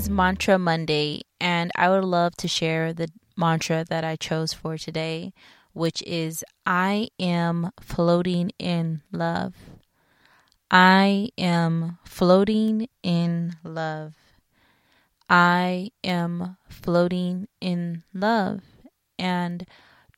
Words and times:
Is 0.00 0.08
Mantra 0.08 0.58
Monday, 0.58 1.20
and 1.38 1.70
I 1.76 1.90
would 1.90 2.04
love 2.04 2.34
to 2.36 2.48
share 2.48 2.94
the 2.94 3.10
mantra 3.36 3.84
that 3.90 4.02
I 4.02 4.16
chose 4.16 4.54
for 4.54 4.78
today, 4.78 5.34
which 5.74 6.02
is 6.06 6.42
I 6.64 7.08
am 7.20 7.70
floating 7.82 8.50
in 8.58 9.02
love. 9.12 9.54
I 10.70 11.28
am 11.36 11.98
floating 12.06 12.88
in 13.02 13.56
love. 13.62 14.14
I 15.28 15.90
am 16.02 16.56
floating 16.66 17.48
in 17.60 18.02
love. 18.14 18.62
And 19.18 19.66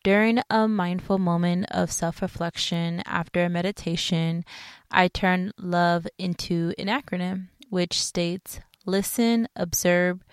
during 0.04 0.38
a 0.48 0.68
mindful 0.68 1.18
moment 1.18 1.66
of 1.72 1.90
self 1.90 2.22
reflection 2.22 3.02
after 3.04 3.42
a 3.42 3.48
meditation, 3.48 4.44
I 4.92 5.08
turn 5.08 5.50
love 5.58 6.06
into 6.18 6.72
an 6.78 6.86
acronym 6.86 7.48
which 7.68 8.00
states 8.00 8.60
listen, 8.86 9.48
observe, 9.56 10.24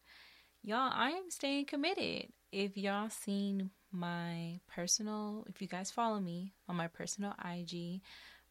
Y'all, 0.64 0.92
I 0.94 1.10
am 1.10 1.30
staying 1.30 1.66
committed. 1.66 2.32
If 2.54 2.78
y'all 2.78 3.10
seen 3.10 3.72
my 3.92 4.62
personal, 4.74 5.46
if 5.50 5.62
you 5.62 5.68
guys 5.68 5.92
follow 5.92 6.22
me 6.22 6.54
on 6.70 6.78
my 6.78 6.88
personal 6.88 7.34
IG, 7.44 8.00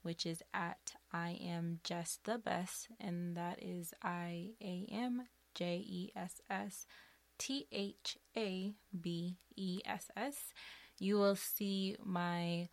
which 0.08 0.24
is 0.24 0.42
at 0.54 0.94
I 1.12 1.38
am 1.38 1.80
just 1.84 2.24
the 2.24 2.38
best, 2.38 2.88
and 2.98 3.36
that 3.36 3.62
is 3.62 3.92
I 4.02 4.52
A 4.62 4.88
M 4.90 5.28
J 5.54 5.84
E 5.86 6.12
S 6.16 6.40
S 6.48 6.86
T 7.36 7.66
H 7.70 8.16
A 8.34 8.72
B 8.98 9.36
E 9.54 9.82
S 9.84 10.10
S. 10.16 10.54
You 10.98 11.16
will 11.16 11.36
see 11.36 11.94
my 12.02 12.70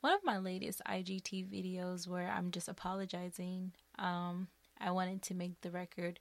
one 0.00 0.14
of 0.14 0.24
my 0.24 0.38
latest 0.38 0.80
IGT 0.88 1.52
videos 1.52 2.08
where 2.08 2.30
I'm 2.30 2.50
just 2.50 2.66
apologizing. 2.66 3.72
Um, 3.98 4.48
I 4.80 4.90
wanted 4.92 5.20
to 5.24 5.34
make 5.34 5.60
the 5.60 5.70
record 5.70 6.18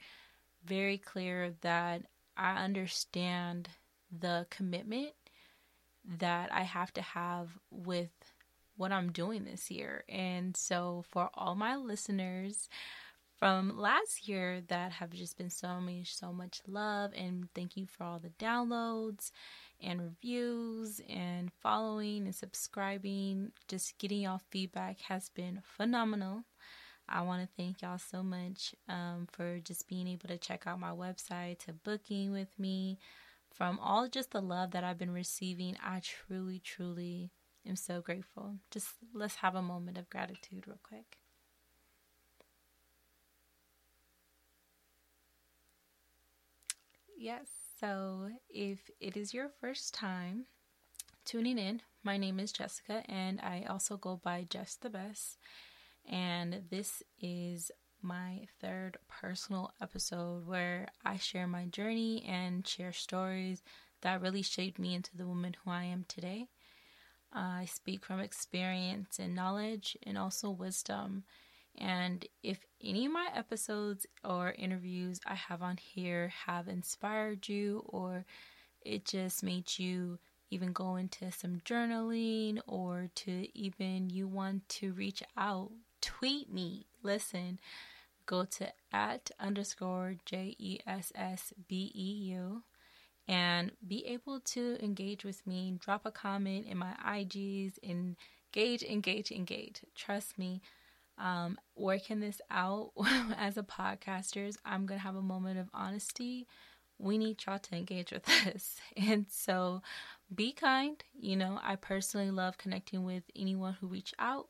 very 0.66 0.98
clear 0.98 1.54
that 1.62 2.02
I 2.36 2.66
understand 2.66 3.70
the 4.12 4.46
commitment 4.50 5.14
that 6.20 6.52
I 6.52 6.64
have 6.64 6.94
to 6.96 7.02
have 7.02 7.48
with 7.72 8.12
what 8.78 8.92
I'm 8.92 9.12
doing 9.12 9.44
this 9.44 9.70
year. 9.70 10.04
And 10.08 10.56
so, 10.56 11.04
for 11.10 11.30
all 11.34 11.56
my 11.56 11.76
listeners, 11.76 12.70
from 13.38 13.78
last 13.78 14.28
year 14.28 14.62
that 14.68 14.94
have 14.94 15.12
just 15.12 15.38
been 15.38 15.50
so 15.50 15.80
much, 15.80 16.16
so 16.16 16.34
much 16.34 16.62
love. 16.68 17.12
And 17.16 17.48
thank 17.54 17.78
you 17.78 17.86
for 17.86 18.04
all 18.04 18.20
the 18.20 18.30
downloads 18.30 19.32
and 19.82 20.02
reviews 20.02 21.02
and 21.08 21.52
following 21.62 22.26
and 22.26 22.36
subscribing. 22.36 23.52
Just 23.68 23.98
getting 24.00 24.22
y'all 24.22 24.42
feedback 24.50 25.02
has 25.02 25.30
been 25.30 25.62
phenomenal. 25.64 26.44
I 27.10 27.22
want 27.22 27.42
to 27.42 27.50
thank 27.56 27.82
y'all 27.82 28.00
so 28.00 28.22
much 28.22 28.76
um, 28.90 29.28
for 29.32 29.60
just 29.60 29.88
being 29.88 30.08
able 30.08 30.28
to 30.28 30.38
check 30.38 30.68
out 30.68 30.80
my 30.80 30.92
website, 30.92 31.60
to 31.60 31.74
booking 31.74 32.32
with 32.32 32.50
me. 32.60 32.98
From 33.54 33.80
all 33.80 34.08
just 34.10 34.32
the 34.32 34.42
love 34.42 34.72
that 34.72 34.84
I've 34.84 34.98
been 34.98 35.14
receiving, 35.14 35.78
I 35.84 36.02
truly, 36.04 36.60
truly 36.60 37.32
am 37.68 37.76
so 37.76 38.02
grateful. 38.02 38.58
Just 38.72 38.90
let's 39.14 39.36
have 39.38 39.56
a 39.56 39.62
moment 39.62 39.98
of 39.98 40.10
gratitude, 40.10 40.68
real 40.68 40.80
quick. 40.84 41.18
Yes, 47.18 47.48
so 47.80 48.30
if 48.50 48.90
it 49.00 49.18
is 49.18 49.34
your 49.34 49.50
first 49.60 49.94
time 49.94 50.46
tuning 51.26 51.58
in, 51.58 51.82
my 52.04 52.18
name 52.18 52.40
is 52.40 52.52
Jessica 52.52 53.04
and 53.10 53.40
I 53.42 53.66
also 53.70 53.98
go 53.98 54.18
by 54.24 54.46
Just 54.50 54.82
the 54.82 54.90
Best. 54.90 55.38
And 56.06 56.64
this 56.70 57.04
is 57.22 57.72
my 58.02 58.48
third 58.62 58.98
personal 59.10 59.72
episode 59.82 60.48
where 60.48 60.88
I 61.06 61.18
share 61.18 61.48
my 61.48 61.66
journey 61.66 62.24
and 62.28 62.68
share 62.68 62.94
stories 62.94 63.64
that 64.02 64.22
really 64.22 64.44
shaped 64.44 64.80
me 64.80 64.96
into 64.96 65.18
the 65.18 65.28
woman 65.28 65.56
who 65.64 65.72
I 65.72 65.84
am 65.86 66.06
today. 66.08 66.48
I 67.32 67.66
speak 67.66 68.06
from 68.06 68.20
experience 68.20 69.20
and 69.20 69.36
knowledge 69.36 69.98
and 70.04 70.18
also 70.18 70.50
wisdom. 70.50 71.24
And 71.78 72.26
if 72.42 72.66
any 72.84 73.06
of 73.06 73.12
my 73.12 73.30
episodes 73.36 74.06
or 74.24 74.52
interviews 74.58 75.20
I 75.26 75.36
have 75.36 75.62
on 75.62 75.78
here 75.78 76.30
have 76.46 76.68
inspired 76.68 77.48
you 77.48 77.84
or 77.86 78.26
it 78.82 79.06
just 79.06 79.44
made 79.44 79.78
you 79.78 80.18
even 80.50 80.72
go 80.72 80.96
into 80.96 81.32
some 81.32 81.62
journaling 81.66 82.60
or 82.66 83.10
to 83.16 83.48
even 83.58 84.10
you 84.10 84.28
want 84.28 84.68
to 84.70 84.94
reach 84.94 85.22
out, 85.36 85.72
tweet 86.02 86.52
me. 86.52 86.88
Listen, 87.04 87.60
go 88.26 88.46
to 88.46 88.72
at 88.92 89.30
underscore 89.40 90.16
J 90.26 90.56
E 90.58 90.80
S 90.88 91.12
S 91.16 91.54
B 91.68 91.92
E 91.94 92.32
U 92.34 92.64
and 93.28 93.72
be 93.86 94.06
able 94.06 94.40
to 94.40 94.78
engage 94.84 95.26
with 95.26 95.46
me. 95.46 95.76
Drop 95.80 96.06
a 96.06 96.12
comment 96.12 96.66
in 96.68 96.78
my 96.78 96.94
IGs, 97.06 97.74
engage, 97.84 98.84
engage, 98.84 99.32
engage. 99.32 99.82
Trust 99.96 100.38
me, 100.38 100.62
um, 101.18 101.58
working 101.76 102.20
this 102.20 102.42
out 102.50 102.92
as 103.38 103.58
a 103.58 103.64
podcasters, 103.64 104.56
I'm 104.66 104.86
gonna 104.86 105.00
have 105.00 105.16
a 105.16 105.22
moment 105.22 105.60
of 105.60 105.70
honesty. 105.74 106.48
We 107.00 107.18
need 107.18 107.44
y'all 107.46 107.60
to 107.60 107.76
engage 107.76 108.12
with 108.12 108.28
us, 108.56 108.78
and 108.96 109.26
so 109.30 109.82
be 110.34 110.52
kind. 110.52 111.04
You 111.20 111.36
know, 111.36 111.60
I 111.62 111.76
personally 111.76 112.32
love 112.32 112.58
connecting 112.58 113.04
with 113.04 113.24
anyone 113.36 113.74
who 113.80 113.88
reach 113.88 114.14
out. 114.20 114.48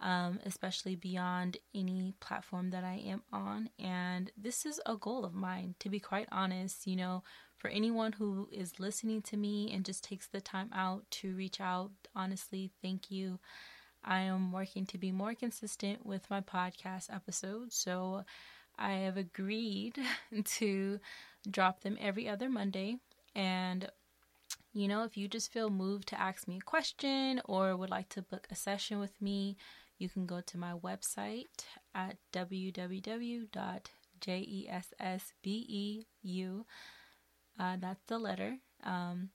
Um, 0.00 0.40
especially 0.44 0.96
beyond 0.96 1.56
any 1.74 2.14
platform 2.20 2.70
that 2.70 2.84
I 2.84 3.00
am 3.06 3.22
on. 3.32 3.70
And 3.78 4.30
this 4.36 4.66
is 4.66 4.78
a 4.84 4.96
goal 4.96 5.24
of 5.24 5.34
mine, 5.34 5.76
to 5.78 5.88
be 5.88 5.98
quite 5.98 6.28
honest. 6.30 6.86
You 6.86 6.96
know, 6.96 7.22
for 7.56 7.68
anyone 7.68 8.12
who 8.12 8.46
is 8.52 8.78
listening 8.78 9.22
to 9.22 9.38
me 9.38 9.72
and 9.72 9.86
just 9.86 10.04
takes 10.04 10.26
the 10.26 10.42
time 10.42 10.68
out 10.74 11.10
to 11.10 11.34
reach 11.34 11.60
out, 11.60 11.90
honestly, 12.14 12.70
thank 12.82 13.10
you. 13.10 13.38
I 14.04 14.20
am 14.20 14.52
working 14.52 14.84
to 14.86 14.98
be 14.98 15.10
more 15.10 15.34
consistent 15.34 16.04
with 16.04 16.28
my 16.28 16.42
podcast 16.42 17.14
episodes. 17.14 17.74
So 17.74 18.24
I 18.78 18.92
have 18.92 19.16
agreed 19.16 19.98
to 20.44 21.00
drop 21.50 21.80
them 21.80 21.96
every 22.00 22.28
other 22.28 22.50
Monday. 22.50 22.98
And, 23.34 23.88
you 24.72 24.86
know, 24.86 25.04
if 25.04 25.16
you 25.16 25.26
just 25.26 25.52
feel 25.52 25.70
moved 25.70 26.08
to 26.08 26.20
ask 26.20 26.46
me 26.46 26.58
a 26.58 26.60
question 26.60 27.40
or 27.46 27.76
would 27.76 27.90
like 27.90 28.10
to 28.10 28.22
book 28.22 28.46
a 28.50 28.54
session 28.54 28.98
with 28.98 29.20
me, 29.22 29.56
you 30.04 30.10
can 30.10 30.26
go 30.26 30.42
to 30.42 30.58
my 30.58 30.74
website 30.74 31.64
at 31.94 32.18
www.jessbeu. 32.30 33.48
Uh, 37.58 37.76
that's 37.80 38.02
the 38.06 38.18
letter 38.18 38.58
um, 38.84 39.30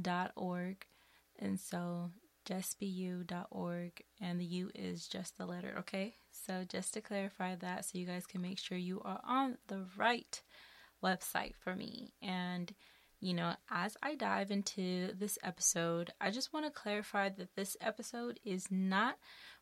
dot 0.00 0.32
org, 0.34 0.86
and 1.38 1.60
so 1.60 2.10
justbeu.org 2.48 4.02
and 4.20 4.40
the 4.40 4.44
U 4.44 4.70
is 4.74 5.06
just 5.06 5.36
the 5.36 5.44
letter, 5.46 5.74
okay? 5.80 6.14
So 6.30 6.64
just 6.66 6.94
to 6.94 7.02
clarify 7.02 7.56
that 7.56 7.84
so 7.84 7.98
you 7.98 8.06
guys 8.06 8.26
can 8.26 8.40
make 8.40 8.58
sure 8.58 8.78
you 8.78 9.02
are 9.04 9.20
on 9.26 9.58
the 9.68 9.84
right 9.96 10.40
website 11.02 11.54
for 11.62 11.74
me. 11.76 12.12
And 12.22 12.72
you 13.20 13.32
know, 13.32 13.54
as 13.70 13.96
I 14.02 14.16
dive 14.16 14.50
into 14.50 15.12
this 15.18 15.38
episode, 15.42 16.12
I 16.20 16.30
just 16.30 16.52
want 16.52 16.66
to 16.66 16.70
clarify 16.70 17.30
that 17.30 17.54
this 17.56 17.74
episode 17.80 18.38
is 18.44 18.66
not 18.70 19.16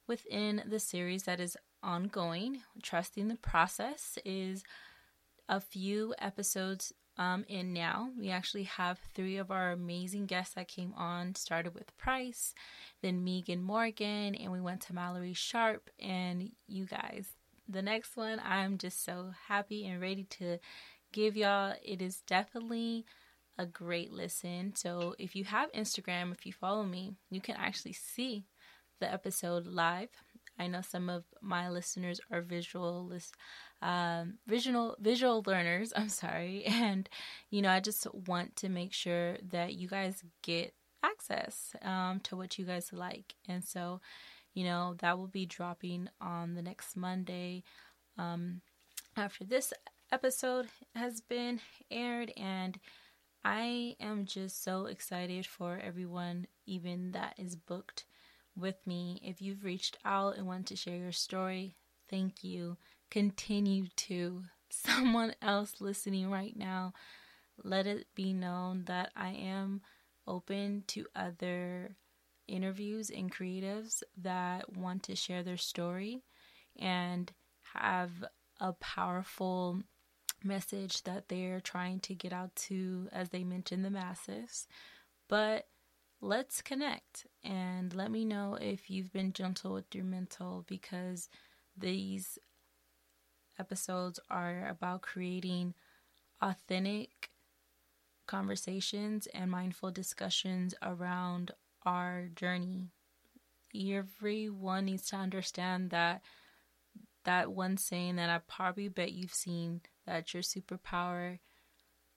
within 0.06 0.62
the 0.66 0.78
series 0.78 1.24
that 1.24 1.40
is 1.40 1.56
ongoing. 1.82 2.62
Trusting 2.82 3.28
the 3.28 3.36
process 3.36 4.18
is 4.24 4.62
a 5.48 5.60
few 5.60 6.14
episodes 6.18 6.92
um, 7.18 7.44
and 7.50 7.74
now 7.74 8.10
we 8.18 8.30
actually 8.30 8.62
have 8.64 8.98
three 9.14 9.36
of 9.36 9.50
our 9.50 9.72
amazing 9.72 10.26
guests 10.26 10.54
that 10.54 10.68
came 10.68 10.94
on. 10.96 11.34
Started 11.34 11.74
with 11.74 11.96
Price, 11.98 12.54
then 13.02 13.24
Megan 13.24 13.62
Morgan, 13.62 14.34
and 14.34 14.50
we 14.50 14.60
went 14.60 14.80
to 14.82 14.94
Mallory 14.94 15.34
Sharp. 15.34 15.90
And 16.00 16.52
you 16.66 16.86
guys, 16.86 17.28
the 17.68 17.82
next 17.82 18.16
one, 18.16 18.40
I'm 18.44 18.78
just 18.78 19.04
so 19.04 19.32
happy 19.48 19.86
and 19.86 20.00
ready 20.00 20.24
to 20.24 20.58
give 21.12 21.36
y'all. 21.36 21.74
It 21.82 22.00
is 22.00 22.22
definitely 22.26 23.04
a 23.58 23.66
great 23.66 24.10
listen. 24.10 24.74
So 24.74 25.14
if 25.18 25.36
you 25.36 25.44
have 25.44 25.70
Instagram, 25.72 26.32
if 26.32 26.46
you 26.46 26.54
follow 26.54 26.84
me, 26.84 27.12
you 27.30 27.42
can 27.42 27.56
actually 27.56 27.92
see 27.92 28.46
the 29.02 29.12
episode 29.12 29.66
live. 29.66 30.10
I 30.60 30.68
know 30.68 30.80
some 30.80 31.10
of 31.10 31.24
my 31.40 31.68
listeners 31.68 32.20
are 32.30 32.40
visual 32.40 33.12
um, 33.82 34.34
visual 34.46 34.96
visual 35.00 35.42
learners. 35.44 35.92
I'm 35.96 36.08
sorry, 36.08 36.64
and 36.64 37.08
you 37.50 37.62
know 37.62 37.70
I 37.70 37.80
just 37.80 38.06
want 38.14 38.54
to 38.56 38.68
make 38.68 38.92
sure 38.92 39.38
that 39.50 39.74
you 39.74 39.88
guys 39.88 40.22
get 40.42 40.74
access 41.02 41.74
um, 41.82 42.20
to 42.20 42.36
what 42.36 42.58
you 42.58 42.64
guys 42.64 42.92
like, 42.92 43.34
and 43.48 43.64
so 43.64 44.00
you 44.54 44.62
know 44.62 44.94
that 45.00 45.18
will 45.18 45.26
be 45.26 45.46
dropping 45.46 46.08
on 46.20 46.54
the 46.54 46.62
next 46.62 46.96
Monday 46.96 47.64
um, 48.16 48.60
after 49.16 49.42
this 49.42 49.72
episode 50.12 50.68
has 50.94 51.20
been 51.20 51.58
aired, 51.90 52.32
and 52.36 52.78
I 53.44 53.96
am 53.98 54.26
just 54.26 54.62
so 54.62 54.86
excited 54.86 55.44
for 55.44 55.80
everyone, 55.82 56.46
even 56.66 57.10
that 57.12 57.34
is 57.36 57.56
booked 57.56 58.04
with 58.56 58.86
me. 58.86 59.20
If 59.22 59.40
you've 59.40 59.64
reached 59.64 59.98
out 60.04 60.36
and 60.36 60.46
want 60.46 60.66
to 60.66 60.76
share 60.76 60.96
your 60.96 61.12
story, 61.12 61.76
thank 62.08 62.44
you. 62.44 62.76
Continue 63.10 63.86
to. 63.96 64.44
Someone 64.70 65.34
else 65.42 65.80
listening 65.80 66.30
right 66.30 66.56
now, 66.56 66.94
let 67.62 67.86
it 67.86 68.06
be 68.14 68.32
known 68.32 68.84
that 68.86 69.10
I 69.14 69.30
am 69.30 69.82
open 70.26 70.84
to 70.88 71.06
other 71.14 71.96
interviews 72.48 73.10
and 73.10 73.34
creatives 73.34 74.02
that 74.16 74.74
want 74.74 75.02
to 75.04 75.16
share 75.16 75.42
their 75.42 75.56
story 75.58 76.22
and 76.78 77.32
have 77.74 78.10
a 78.60 78.72
powerful 78.74 79.82
message 80.44 81.02
that 81.02 81.28
they're 81.28 81.60
trying 81.60 82.00
to 82.00 82.14
get 82.14 82.32
out 82.32 82.54
to, 82.56 83.08
as 83.12 83.30
they 83.30 83.44
mentioned, 83.44 83.84
the 83.84 83.90
masses. 83.90 84.66
But 85.28 85.66
let's 86.22 86.62
connect 86.62 87.26
and 87.42 87.92
let 87.94 88.10
me 88.10 88.24
know 88.24 88.56
if 88.60 88.88
you've 88.88 89.12
been 89.12 89.32
gentle 89.32 89.72
with 89.74 89.92
your 89.92 90.04
mental 90.04 90.64
because 90.68 91.28
these 91.76 92.38
episodes 93.58 94.20
are 94.30 94.68
about 94.68 95.02
creating 95.02 95.74
authentic 96.40 97.30
conversations 98.28 99.26
and 99.34 99.50
mindful 99.50 99.90
discussions 99.90 100.74
around 100.80 101.50
our 101.84 102.28
journey. 102.36 102.92
Everyone 103.74 104.84
needs 104.84 105.08
to 105.08 105.16
understand 105.16 105.90
that 105.90 106.22
that 107.24 107.50
one 107.52 107.76
saying 107.76 108.16
that 108.16 108.30
I 108.30 108.38
probably 108.46 108.88
bet 108.88 109.12
you've 109.12 109.34
seen 109.34 109.80
that 110.06 110.34
your 110.34 110.42
superpower 110.42 111.38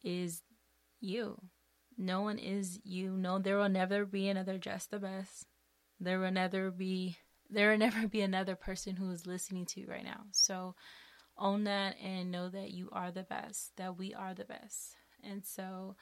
is 0.03 0.43
you. 0.99 1.39
No 1.97 2.21
one 2.21 2.37
is 2.37 2.79
you. 2.83 3.11
No, 3.11 3.39
there 3.39 3.57
will 3.57 3.69
never 3.69 4.05
be 4.05 4.27
another 4.27 4.57
just 4.57 4.91
the 4.91 4.99
best. 4.99 5.45
There 5.99 6.19
will 6.19 6.31
never 6.31 6.71
be 6.71 7.17
there 7.49 7.71
will 7.71 7.77
never 7.77 8.07
be 8.07 8.21
another 8.21 8.55
person 8.55 8.95
who 8.95 9.09
is 9.11 9.27
listening 9.27 9.65
to 9.67 9.81
you 9.81 9.87
right 9.87 10.03
now. 10.03 10.23
So 10.31 10.75
own 11.37 11.65
that 11.65 11.95
and 12.01 12.31
know 12.31 12.49
that 12.49 12.71
you 12.71 12.89
are 12.91 13.11
the 13.11 13.23
best, 13.23 13.71
that 13.77 13.97
we 13.97 14.13
are 14.13 14.33
the 14.33 14.45
best. 14.45 14.95
And 15.23 15.45
so 15.45 15.95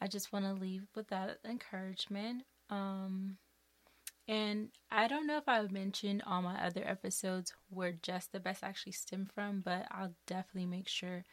I 0.00 0.06
just 0.06 0.32
want 0.32 0.44
to 0.44 0.52
leave 0.52 0.86
with 0.94 1.08
that 1.08 1.38
encouragement. 1.44 2.44
Um 2.70 3.36
and 4.28 4.70
I 4.90 5.06
don't 5.06 5.26
know 5.26 5.38
if 5.38 5.48
I've 5.48 5.70
mentioned 5.70 6.22
all 6.26 6.42
my 6.42 6.64
other 6.64 6.82
episodes 6.84 7.52
where 7.68 7.92
just 7.92 8.32
the 8.32 8.40
best 8.40 8.64
actually 8.64 8.92
stem 8.92 9.28
from, 9.32 9.60
but 9.60 9.86
I'll 9.90 10.14
definitely 10.26 10.66
make 10.66 10.88
sure 10.88 11.24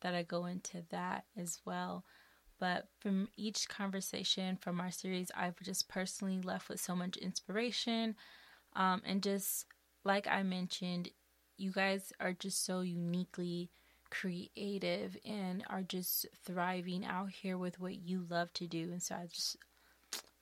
that 0.00 0.14
I 0.14 0.22
go 0.22 0.46
into 0.46 0.84
that 0.90 1.24
as 1.36 1.60
well. 1.66 2.04
But 2.58 2.88
from 3.00 3.28
each 3.36 3.68
conversation 3.68 4.56
from 4.56 4.80
our 4.80 4.90
series, 4.90 5.30
I've 5.36 5.60
just 5.62 5.88
personally 5.88 6.40
left 6.40 6.68
with 6.68 6.80
so 6.80 6.96
much 6.96 7.16
inspiration. 7.16 8.16
Um, 8.74 9.02
and 9.04 9.22
just 9.22 9.66
like 10.04 10.26
I 10.26 10.42
mentioned, 10.42 11.10
you 11.56 11.72
guys 11.72 12.12
are 12.20 12.32
just 12.32 12.64
so 12.64 12.80
uniquely 12.80 13.70
creative 14.10 15.16
and 15.24 15.64
are 15.68 15.82
just 15.82 16.26
thriving 16.44 17.04
out 17.04 17.30
here 17.30 17.58
with 17.58 17.78
what 17.80 17.96
you 17.96 18.24
love 18.28 18.52
to 18.54 18.66
do. 18.66 18.90
And 18.90 19.02
so 19.02 19.16
I 19.16 19.26
just, 19.26 19.56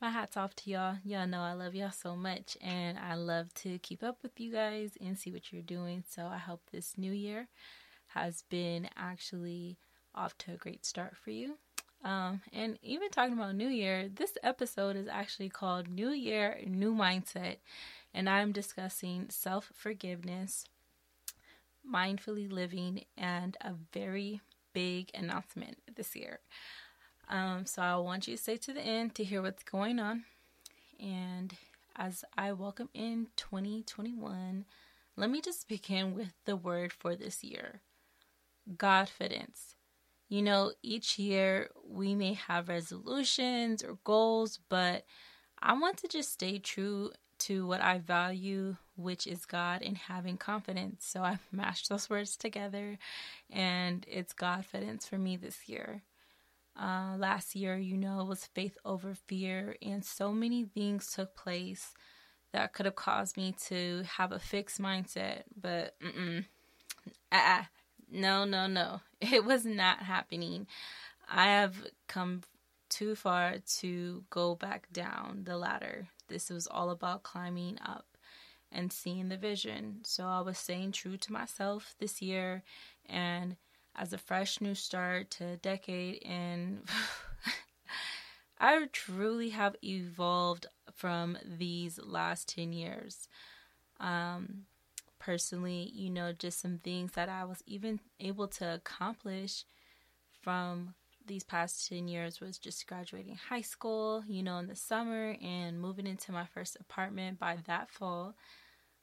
my 0.01 0.11
hat's 0.11 0.37
off 0.37 0.55
to 0.57 0.71
y'all. 0.71 0.97
Y'all 1.05 1.27
know 1.27 1.41
I 1.41 1.53
love 1.53 1.75
y'all 1.75 1.91
so 1.91 2.15
much 2.17 2.57
and 2.61 2.99
I 2.99 3.15
love 3.15 3.53
to 3.55 3.79
keep 3.79 4.03
up 4.03 4.19
with 4.23 4.39
you 4.39 4.53
guys 4.53 4.93
and 5.01 5.19
see 5.19 5.33
what 5.33 5.53
you're 5.53 5.63
doing. 5.63 6.05
So 6.09 6.27
I 6.27 6.39
hope 6.39 6.63
this 6.71 6.97
new 6.97 7.13
year 7.13 7.49
has 8.09 8.43
been 8.49 8.89
actually 8.97 9.79
off 10.15 10.39
to 10.39 10.53
a 10.53 10.57
great 10.57 10.87
start 10.87 11.17
for 11.17 11.31
you. 11.31 11.59
Um, 12.05 12.41
and 12.53 12.79
even 12.83 13.11
talking 13.11 13.35
about 13.35 13.55
New 13.55 13.69
Year, 13.69 14.09
this 14.15 14.39
episode 14.43 14.97
is 14.97 15.09
actually 15.09 15.49
called 15.49 15.89
New 15.89 16.11
Year, 16.11 16.59
New 16.67 16.95
Mindset. 16.95 17.57
And 18.15 18.29
I'm 18.29 18.53
discussing 18.53 19.27
self 19.29 19.73
forgiveness, 19.75 20.65
mindfully 21.91 22.51
living, 22.51 23.05
and 23.17 23.57
a 23.61 23.75
very 23.93 24.41
big 24.73 25.11
announcement 25.15 25.79
this 25.95 26.15
year. 26.15 26.41
Um, 27.29 27.67
so 27.67 27.83
I 27.83 27.97
want 27.97 28.29
you 28.29 28.37
to 28.37 28.43
stay 28.43 28.57
to 28.59 28.73
the 28.73 28.81
end 28.81 29.15
to 29.17 29.25
hear 29.25 29.43
what's 29.43 29.65
going 29.65 29.99
on. 29.99 30.25
And 31.01 31.55
as 31.97 32.25
I 32.37 32.53
welcome 32.53 32.89
in 32.95 33.29
2021, 33.37 34.65
let 35.17 35.31
me 35.31 35.41
just 35.41 35.67
begin 35.67 36.15
with 36.15 36.33
the 36.45 36.57
word 36.57 36.93
for 36.93 37.17
this 37.17 37.43
year 37.43 37.81
Godfidence. 38.77 39.75
You 40.29 40.43
know, 40.43 40.73
each 40.83 41.19
year 41.19 41.71
we 41.89 42.15
may 42.15 42.35
have 42.35 42.69
resolutions 42.69 43.83
or 43.85 43.99
goals, 44.05 44.59
but 44.69 45.05
I 45.63 45.75
want 45.75 45.99
to 45.99 46.09
just 46.09 46.33
stay 46.33 46.59
true 46.59 47.13
to 47.39 47.67
what 47.67 47.81
I 47.81 47.99
value, 47.99 48.77
which 48.97 49.27
is 49.27 49.47
God 49.47 49.83
and 49.83 49.97
having 49.97 50.37
confidence. 50.37 51.07
So 51.07 51.23
I've 51.23 51.47
mashed 51.53 51.89
those 51.89 52.11
words 52.11 52.37
together, 52.37 52.99
and 53.51 54.05
it's 54.09 54.35
Godfidence 54.35 55.07
for 55.09 55.19
me 55.19 55.37
this 55.37 55.69
year. 55.69 56.03
Uh, 56.79 57.17
last 57.19 57.55
year, 57.55 57.77
you 57.77 57.97
know, 57.97 58.25
was 58.25 58.45
faith 58.47 58.77
over 58.85 59.15
fear, 59.15 59.77
and 59.81 60.05
so 60.05 60.33
many 60.33 60.65
things 60.65 61.13
took 61.13 61.35
place 61.35 61.95
that 62.53 62.73
could 62.73 62.87
have 62.87 62.97
caused 62.97 63.37
me 63.37 63.55
to 63.67 64.03
have 64.19 64.33
a 64.33 64.39
fixed 64.39 64.81
mindset, 64.81 65.43
but 65.61 65.95
mm-mm. 66.01 66.45
Uh-uh. 67.33 67.63
No, 68.11 68.45
no, 68.45 68.67
no. 68.67 69.01
It 69.21 69.45
was 69.45 69.65
not 69.65 70.01
happening. 70.01 70.67
I 71.29 71.47
have 71.47 71.75
come 72.07 72.43
too 72.89 73.15
far 73.15 73.57
to 73.79 74.25
go 74.31 74.55
back 74.55 74.89
down 74.93 75.43
the 75.45 75.57
ladder. 75.57 76.09
This 76.29 76.51
was 76.51 76.67
all 76.67 76.91
about 76.91 77.23
climbing 77.23 77.79
up 77.85 78.07
and 78.71 78.93
seeing 78.93 79.29
the 79.29 79.37
vision. 79.37 80.01
So 80.05 80.27
I 80.27 80.41
was 80.41 80.59
staying 80.59 80.93
true 80.93 81.17
to 81.17 81.33
myself 81.33 81.95
this 81.99 82.21
year 82.21 82.63
and 83.07 83.57
as 83.95 84.13
a 84.13 84.19
fresh 84.19 84.61
new 84.61 84.75
start 84.75 85.31
to 85.31 85.45
a 85.53 85.57
decade 85.57 86.23
and 86.25 86.83
I 88.59 88.87
truly 88.93 89.51
have 89.51 89.77
evolved 89.83 90.67
from 90.95 91.39
these 91.45 91.99
last 92.03 92.49
10 92.49 92.73
years. 92.73 93.29
Um, 94.01 94.67
personally, 95.27 95.91
you 95.93 96.09
know, 96.09 96.33
just 96.33 96.61
some 96.61 96.79
things 96.79 97.13
that 97.13 97.29
I 97.29 97.45
was 97.45 97.61
even 97.67 97.99
able 98.21 98.47
to 98.47 98.75
accomplish 98.75 99.65
from 100.41 100.95
these 101.27 101.43
past 101.43 101.89
10 101.89 102.07
years 102.07 102.41
was 102.41 102.59
just 102.59 102.87
graduating 102.87 103.35
high 103.35 103.63
school, 103.63 104.23
you 104.29 104.45
know, 104.45 104.59
in 104.59 104.69
the 104.69 104.77
summer 104.77 105.35
and 105.43 105.81
moving 105.81 106.07
into 106.07 106.31
my 106.31 106.47
first 106.47 106.77
apartment 106.79 107.41
by 107.41 107.59
that 107.67 107.91
fall. 107.91 108.37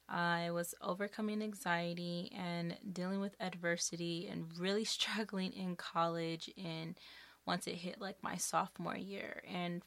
I 0.08 0.50
was 0.50 0.74
overcoming 0.80 1.42
anxiety 1.42 2.32
and 2.34 2.78
dealing 2.90 3.20
with 3.20 3.36
adversity 3.38 4.26
and 4.32 4.46
really 4.58 4.84
struggling 4.96 5.52
in 5.52 5.76
college 5.76 6.50
and 6.56 6.98
once 7.46 7.66
it 7.66 7.74
hit 7.74 8.00
like 8.00 8.16
my 8.22 8.36
sophomore 8.36 8.96
year 8.96 9.42
and 9.46 9.82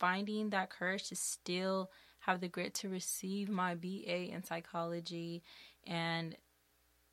finding 0.00 0.50
that 0.50 0.70
courage 0.70 1.08
to 1.10 1.14
still 1.14 1.92
have 2.26 2.40
the 2.40 2.48
grit 2.48 2.74
to 2.74 2.88
receive 2.88 3.48
my 3.48 3.76
BA 3.76 4.32
in 4.32 4.42
psychology 4.42 5.44
and 5.86 6.36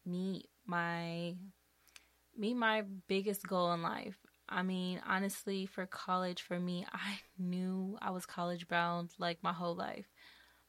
meet 0.06 0.50
my 0.66 1.36
meet 2.36 2.56
my 2.56 2.84
biggest 3.08 3.48
goal 3.48 3.72
in 3.74 3.82
life. 3.82 4.18
I 4.50 4.64
mean, 4.64 5.02
honestly, 5.08 5.66
for 5.66 5.86
college 5.86 6.42
for 6.42 6.60
me, 6.60 6.86
I 6.94 7.20
knew 7.38 7.98
I 8.02 8.12
was 8.12 8.26
college 8.26 8.68
bound 8.68 9.12
like 9.18 9.42
my 9.42 9.54
whole 9.54 9.76
life. 9.76 10.08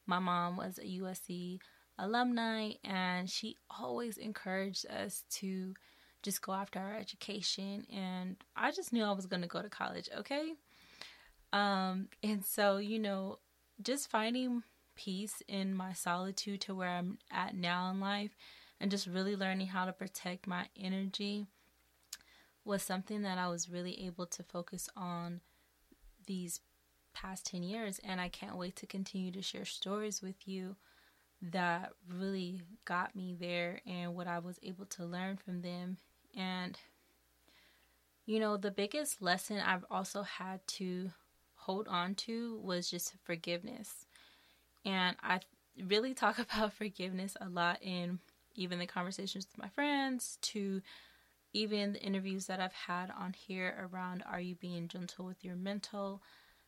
My 0.06 0.18
mom 0.18 0.56
was 0.56 0.78
a 0.78 0.86
USC 0.86 1.60
alumni 1.98 2.72
and 2.82 3.30
she 3.30 3.56
always 3.70 4.18
encouraged 4.18 4.86
us 4.90 5.24
to 5.30 5.74
just 6.22 6.42
go 6.42 6.52
after 6.52 6.80
our 6.80 6.96
education 6.96 7.86
and 7.92 8.36
I 8.56 8.72
just 8.72 8.92
knew 8.92 9.04
I 9.04 9.12
was 9.12 9.26
going 9.26 9.42
to 9.42 9.48
go 9.48 9.62
to 9.62 9.68
college, 9.68 10.08
okay? 10.18 10.54
Um 11.52 12.08
and 12.22 12.44
so, 12.44 12.78
you 12.78 12.98
know, 12.98 13.38
just 13.82 14.10
finding 14.10 14.62
peace 14.94 15.42
in 15.48 15.74
my 15.74 15.92
solitude 15.92 16.60
to 16.62 16.74
where 16.74 16.88
I'm 16.88 17.18
at 17.30 17.54
now 17.54 17.90
in 17.90 18.00
life 18.00 18.36
and 18.80 18.90
just 18.90 19.06
really 19.06 19.36
learning 19.36 19.68
how 19.68 19.84
to 19.84 19.92
protect 19.92 20.46
my 20.46 20.66
energy 20.78 21.46
was 22.64 22.82
something 22.82 23.22
that 23.22 23.38
I 23.38 23.48
was 23.48 23.68
really 23.68 24.04
able 24.06 24.26
to 24.26 24.42
focus 24.42 24.88
on 24.96 25.40
these 26.26 26.60
past 27.12 27.46
10 27.46 27.62
years. 27.62 28.00
And 28.02 28.20
I 28.20 28.28
can't 28.28 28.56
wait 28.56 28.76
to 28.76 28.86
continue 28.86 29.30
to 29.32 29.42
share 29.42 29.64
stories 29.64 30.22
with 30.22 30.48
you 30.48 30.76
that 31.42 31.92
really 32.08 32.62
got 32.84 33.14
me 33.14 33.36
there 33.38 33.80
and 33.86 34.14
what 34.14 34.26
I 34.26 34.38
was 34.38 34.58
able 34.62 34.86
to 34.86 35.04
learn 35.04 35.36
from 35.36 35.60
them. 35.60 35.98
And, 36.36 36.78
you 38.24 38.40
know, 38.40 38.56
the 38.56 38.70
biggest 38.70 39.20
lesson 39.20 39.58
I've 39.60 39.84
also 39.90 40.22
had 40.22 40.66
to 40.68 41.10
hold 41.54 41.86
on 41.88 42.14
to 42.14 42.58
was 42.62 42.90
just 42.90 43.14
forgiveness. 43.24 44.06
And 44.84 45.16
I 45.22 45.40
really 45.82 46.14
talk 46.14 46.38
about 46.54 46.72
forgiveness 46.72 47.36
a 47.40 47.48
lot 47.48 47.78
in 47.82 48.18
even 48.54 48.78
the 48.78 48.86
conversations 48.86 49.46
with 49.50 49.58
my 49.58 49.68
friends, 49.68 50.38
to 50.42 50.80
even 51.52 51.92
the 51.92 52.02
interviews 52.02 52.46
that 52.46 52.60
I've 52.60 52.72
had 52.72 53.10
on 53.10 53.32
here 53.32 53.88
around 53.92 54.22
are 54.28 54.40
you 54.40 54.56
being 54.56 54.88
gentle 54.88 55.24
with 55.24 55.44
your 55.44 55.56
mental? 55.56 56.22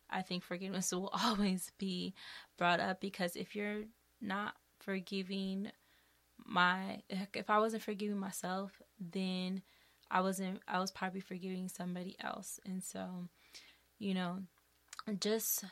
I 0.09 0.21
think 0.21 0.43
forgiveness 0.43 0.91
will 0.93 1.11
always 1.13 1.71
be 1.77 2.13
brought 2.57 2.79
up 2.79 3.01
because 3.01 3.35
if 3.35 3.55
you're 3.55 3.83
not 4.21 4.55
forgiving 4.79 5.71
my 6.45 7.01
if 7.09 7.49
I 7.49 7.59
wasn't 7.59 7.83
forgiving 7.83 8.17
myself, 8.17 8.81
then 8.99 9.61
I 10.09 10.21
wasn't 10.21 10.61
I 10.67 10.79
was 10.79 10.91
probably 10.91 11.19
forgiving 11.19 11.67
somebody 11.67 12.15
else. 12.21 12.59
And 12.65 12.81
so, 12.81 13.27
you 13.99 14.13
know, 14.13 14.39
just 15.19 15.65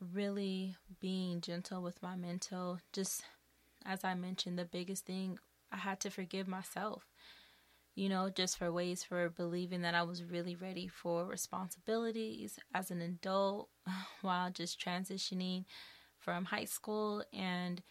really 0.00 0.76
being 1.00 1.40
gentle 1.40 1.82
with 1.82 2.02
my 2.02 2.16
mental, 2.16 2.78
just 2.92 3.22
as 3.84 4.04
I 4.04 4.14
mentioned, 4.14 4.58
the 4.58 4.64
biggest 4.64 5.06
thing 5.06 5.38
I 5.72 5.76
had 5.78 6.00
to 6.00 6.10
forgive 6.10 6.48
myself. 6.48 7.04
You 7.94 8.10
know, 8.10 8.28
just 8.30 8.58
for 8.58 8.70
ways 8.70 9.02
for 9.04 9.30
believing 9.30 9.82
that 9.82 9.94
I 9.94 10.02
was 10.02 10.22
really 10.22 10.54
ready 10.54 10.86
for 10.86 11.24
responsibilities 11.26 12.58
as 12.74 12.90
an 12.90 13.00
adult 13.00 13.70
while 14.22 14.50
just 14.50 14.80
transitioning 14.80 15.64
from 16.18 16.46
high 16.46 16.66
school 16.66 17.24
and 17.32 17.82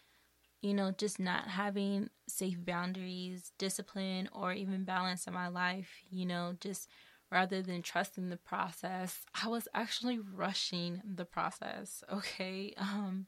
you 0.62 0.74
know, 0.74 0.90
just 0.90 1.20
not 1.20 1.48
having 1.48 2.08
safe 2.28 2.64
boundaries, 2.64 3.52
discipline, 3.58 4.28
or 4.32 4.52
even 4.52 4.84
balance 4.84 5.26
in 5.26 5.34
my 5.34 5.48
life, 5.48 5.90
you 6.10 6.26
know, 6.26 6.56
just 6.60 6.88
rather 7.30 7.62
than 7.62 7.82
trusting 7.82 8.30
the 8.30 8.36
process, 8.36 9.20
I 9.42 9.48
was 9.48 9.68
actually 9.74 10.18
rushing 10.18 11.02
the 11.04 11.24
process, 11.24 12.02
okay? 12.12 12.74
Um, 12.80 13.26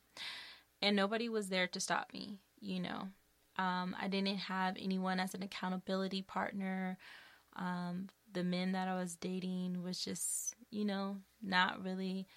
and 0.80 0.94
nobody 0.94 1.28
was 1.28 1.48
there 1.48 1.66
to 1.66 1.80
stop 1.80 2.12
me, 2.12 2.38
you 2.60 2.80
know. 2.80 3.08
Um, 3.56 3.96
I 4.00 4.06
didn't 4.06 4.36
have 4.36 4.76
anyone 4.78 5.18
as 5.18 5.34
an 5.34 5.42
accountability 5.42 6.22
partner. 6.22 6.96
Um, 7.56 8.08
the 8.32 8.44
men 8.44 8.72
that 8.72 8.86
I 8.86 8.94
was 8.94 9.16
dating 9.16 9.82
was 9.82 10.04
just, 10.04 10.54
you 10.70 10.84
know, 10.84 11.16
not 11.42 11.82
really 11.82 12.28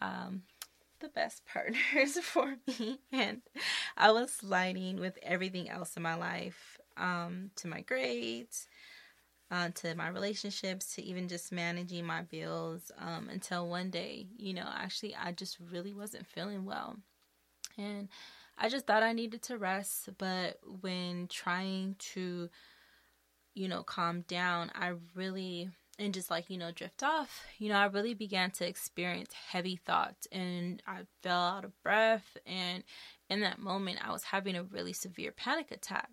um, 0.00 0.42
the 1.00 1.08
best 1.08 1.42
partners 1.52 2.18
for 2.18 2.56
me. 2.66 2.98
And 3.12 3.42
I 3.96 4.10
was 4.10 4.32
sliding 4.32 4.98
with 4.98 5.18
everything 5.22 5.68
else 5.68 5.96
in 5.96 6.02
my 6.02 6.14
life 6.14 6.78
um, 6.96 7.50
to 7.56 7.68
my 7.68 7.82
grades, 7.82 8.66
uh, 9.50 9.70
to 9.76 9.94
my 9.94 10.08
relationships, 10.08 10.94
to 10.94 11.02
even 11.02 11.28
just 11.28 11.52
managing 11.52 12.04
my 12.04 12.22
bills 12.22 12.90
um, 12.98 13.28
until 13.30 13.68
one 13.68 13.90
day, 13.90 14.26
you 14.36 14.52
know, 14.52 14.68
actually, 14.74 15.14
I 15.14 15.32
just 15.32 15.58
really 15.70 15.94
wasn't 15.94 16.26
feeling 16.26 16.64
well. 16.64 16.96
And 17.78 18.08
I 18.58 18.68
just 18.68 18.86
thought 18.86 19.02
I 19.02 19.12
needed 19.12 19.42
to 19.44 19.56
rest. 19.56 20.10
But 20.18 20.58
when 20.80 21.28
trying 21.28 21.96
to, 22.12 22.50
you 23.54 23.68
know, 23.68 23.82
calm 23.82 24.22
down, 24.22 24.70
I 24.74 24.94
really 25.14 25.70
and 25.98 26.14
just 26.14 26.30
like 26.30 26.48
you 26.48 26.56
know 26.56 26.70
drift 26.70 27.02
off 27.02 27.44
you 27.58 27.68
know 27.68 27.74
i 27.74 27.86
really 27.86 28.14
began 28.14 28.50
to 28.50 28.66
experience 28.66 29.32
heavy 29.32 29.76
thoughts 29.76 30.28
and 30.30 30.82
i 30.86 31.00
fell 31.22 31.40
out 31.40 31.64
of 31.64 31.82
breath 31.82 32.36
and 32.46 32.84
in 33.28 33.40
that 33.40 33.58
moment 33.58 33.98
i 34.06 34.12
was 34.12 34.22
having 34.22 34.54
a 34.54 34.62
really 34.62 34.92
severe 34.92 35.32
panic 35.32 35.70
attack 35.70 36.08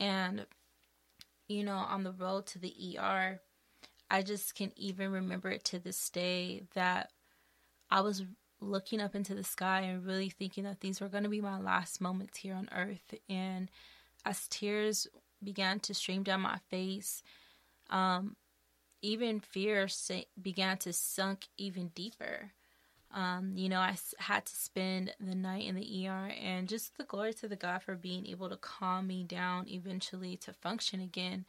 and 0.00 0.44
you 1.50 1.64
know 1.64 1.76
on 1.76 2.04
the 2.04 2.12
road 2.12 2.46
to 2.46 2.58
the 2.58 2.98
er 3.00 3.40
i 4.10 4.22
just 4.22 4.54
can 4.54 4.72
even 4.76 5.10
remember 5.10 5.50
it 5.50 5.64
to 5.64 5.78
this 5.78 6.10
day 6.10 6.62
that 6.74 7.10
i 7.90 8.00
was 8.00 8.24
looking 8.60 9.00
up 9.00 9.14
into 9.14 9.34
the 9.34 9.44
sky 9.44 9.80
and 9.80 10.04
really 10.04 10.28
thinking 10.28 10.64
that 10.64 10.80
these 10.80 11.00
were 11.00 11.08
going 11.08 11.24
to 11.24 11.30
be 11.30 11.40
my 11.40 11.58
last 11.58 12.00
moments 12.00 12.38
here 12.38 12.54
on 12.54 12.68
earth 12.72 13.14
and 13.28 13.70
as 14.24 14.46
tears 14.48 15.06
began 15.42 15.80
to 15.80 15.94
stream 15.94 16.22
down 16.22 16.40
my 16.42 16.58
face 16.68 17.22
um, 17.90 18.36
even 19.02 19.40
fear 19.40 19.88
began 20.40 20.76
to 20.78 20.92
sunk 20.92 21.48
even 21.58 21.88
deeper. 21.88 22.52
Um, 23.12 23.52
you 23.56 23.68
know, 23.68 23.80
I 23.80 23.96
had 24.18 24.46
to 24.46 24.54
spend 24.54 25.14
the 25.18 25.34
night 25.34 25.66
in 25.66 25.74
the 25.74 26.08
ER, 26.08 26.30
and 26.40 26.68
just 26.68 26.96
the 26.96 27.04
glory 27.04 27.34
to 27.34 27.48
the 27.48 27.56
God 27.56 27.82
for 27.82 27.96
being 27.96 28.26
able 28.26 28.48
to 28.48 28.56
calm 28.56 29.08
me 29.08 29.24
down 29.24 29.68
eventually 29.68 30.36
to 30.38 30.52
function 30.52 31.00
again. 31.00 31.44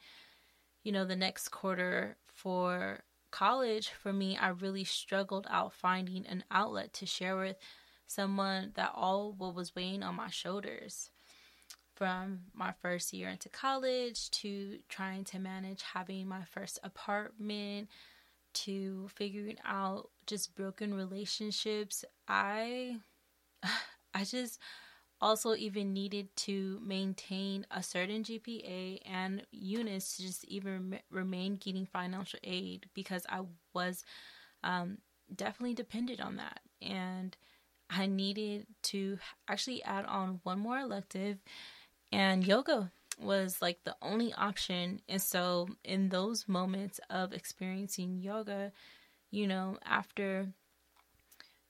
You 0.82 0.90
know, 0.90 1.04
the 1.04 1.14
next 1.14 1.50
quarter 1.50 2.16
for 2.26 3.04
college 3.30 3.90
for 3.90 4.12
me, 4.12 4.36
I 4.36 4.48
really 4.48 4.84
struggled 4.84 5.46
out 5.48 5.72
finding 5.72 6.26
an 6.26 6.42
outlet 6.50 6.92
to 6.94 7.06
share 7.06 7.36
with 7.36 7.56
someone 8.08 8.72
that 8.74 8.92
all 8.94 9.32
what 9.32 9.54
was 9.54 9.74
weighing 9.74 10.02
on 10.02 10.16
my 10.16 10.28
shoulders 10.30 11.10
from 11.94 12.40
my 12.54 12.72
first 12.82 13.12
year 13.12 13.28
into 13.28 13.48
college 13.48 14.30
to 14.30 14.78
trying 14.88 15.24
to 15.24 15.38
manage 15.38 15.82
having 15.82 16.26
my 16.26 16.42
first 16.42 16.78
apartment 16.82 17.88
to 18.52 19.08
figuring 19.14 19.56
out 19.64 20.10
just 20.32 20.54
broken 20.54 20.94
relationships 20.94 22.06
i 22.26 22.96
i 24.14 24.24
just 24.24 24.58
also 25.20 25.54
even 25.54 25.92
needed 25.92 26.34
to 26.36 26.80
maintain 26.82 27.66
a 27.70 27.82
certain 27.82 28.24
gpa 28.24 28.98
and 29.04 29.42
units 29.52 30.16
to 30.16 30.22
just 30.22 30.42
even 30.46 30.98
remain 31.10 31.56
getting 31.56 31.84
financial 31.84 32.38
aid 32.44 32.86
because 32.94 33.26
i 33.28 33.40
was 33.74 34.06
um, 34.64 34.96
definitely 35.36 35.74
dependent 35.74 36.18
on 36.18 36.36
that 36.36 36.60
and 36.80 37.36
i 37.90 38.06
needed 38.06 38.66
to 38.82 39.18
actually 39.48 39.84
add 39.84 40.06
on 40.06 40.40
one 40.44 40.58
more 40.58 40.78
elective 40.78 41.36
and 42.10 42.46
yoga 42.46 42.90
was 43.20 43.60
like 43.60 43.84
the 43.84 43.94
only 44.02 44.32
option. 44.32 45.00
And 45.08 45.20
so, 45.20 45.68
in 45.84 46.08
those 46.08 46.48
moments 46.48 46.98
of 47.10 47.32
experiencing 47.32 48.18
yoga, 48.18 48.72
you 49.32 49.48
know, 49.48 49.78
after 49.84 50.46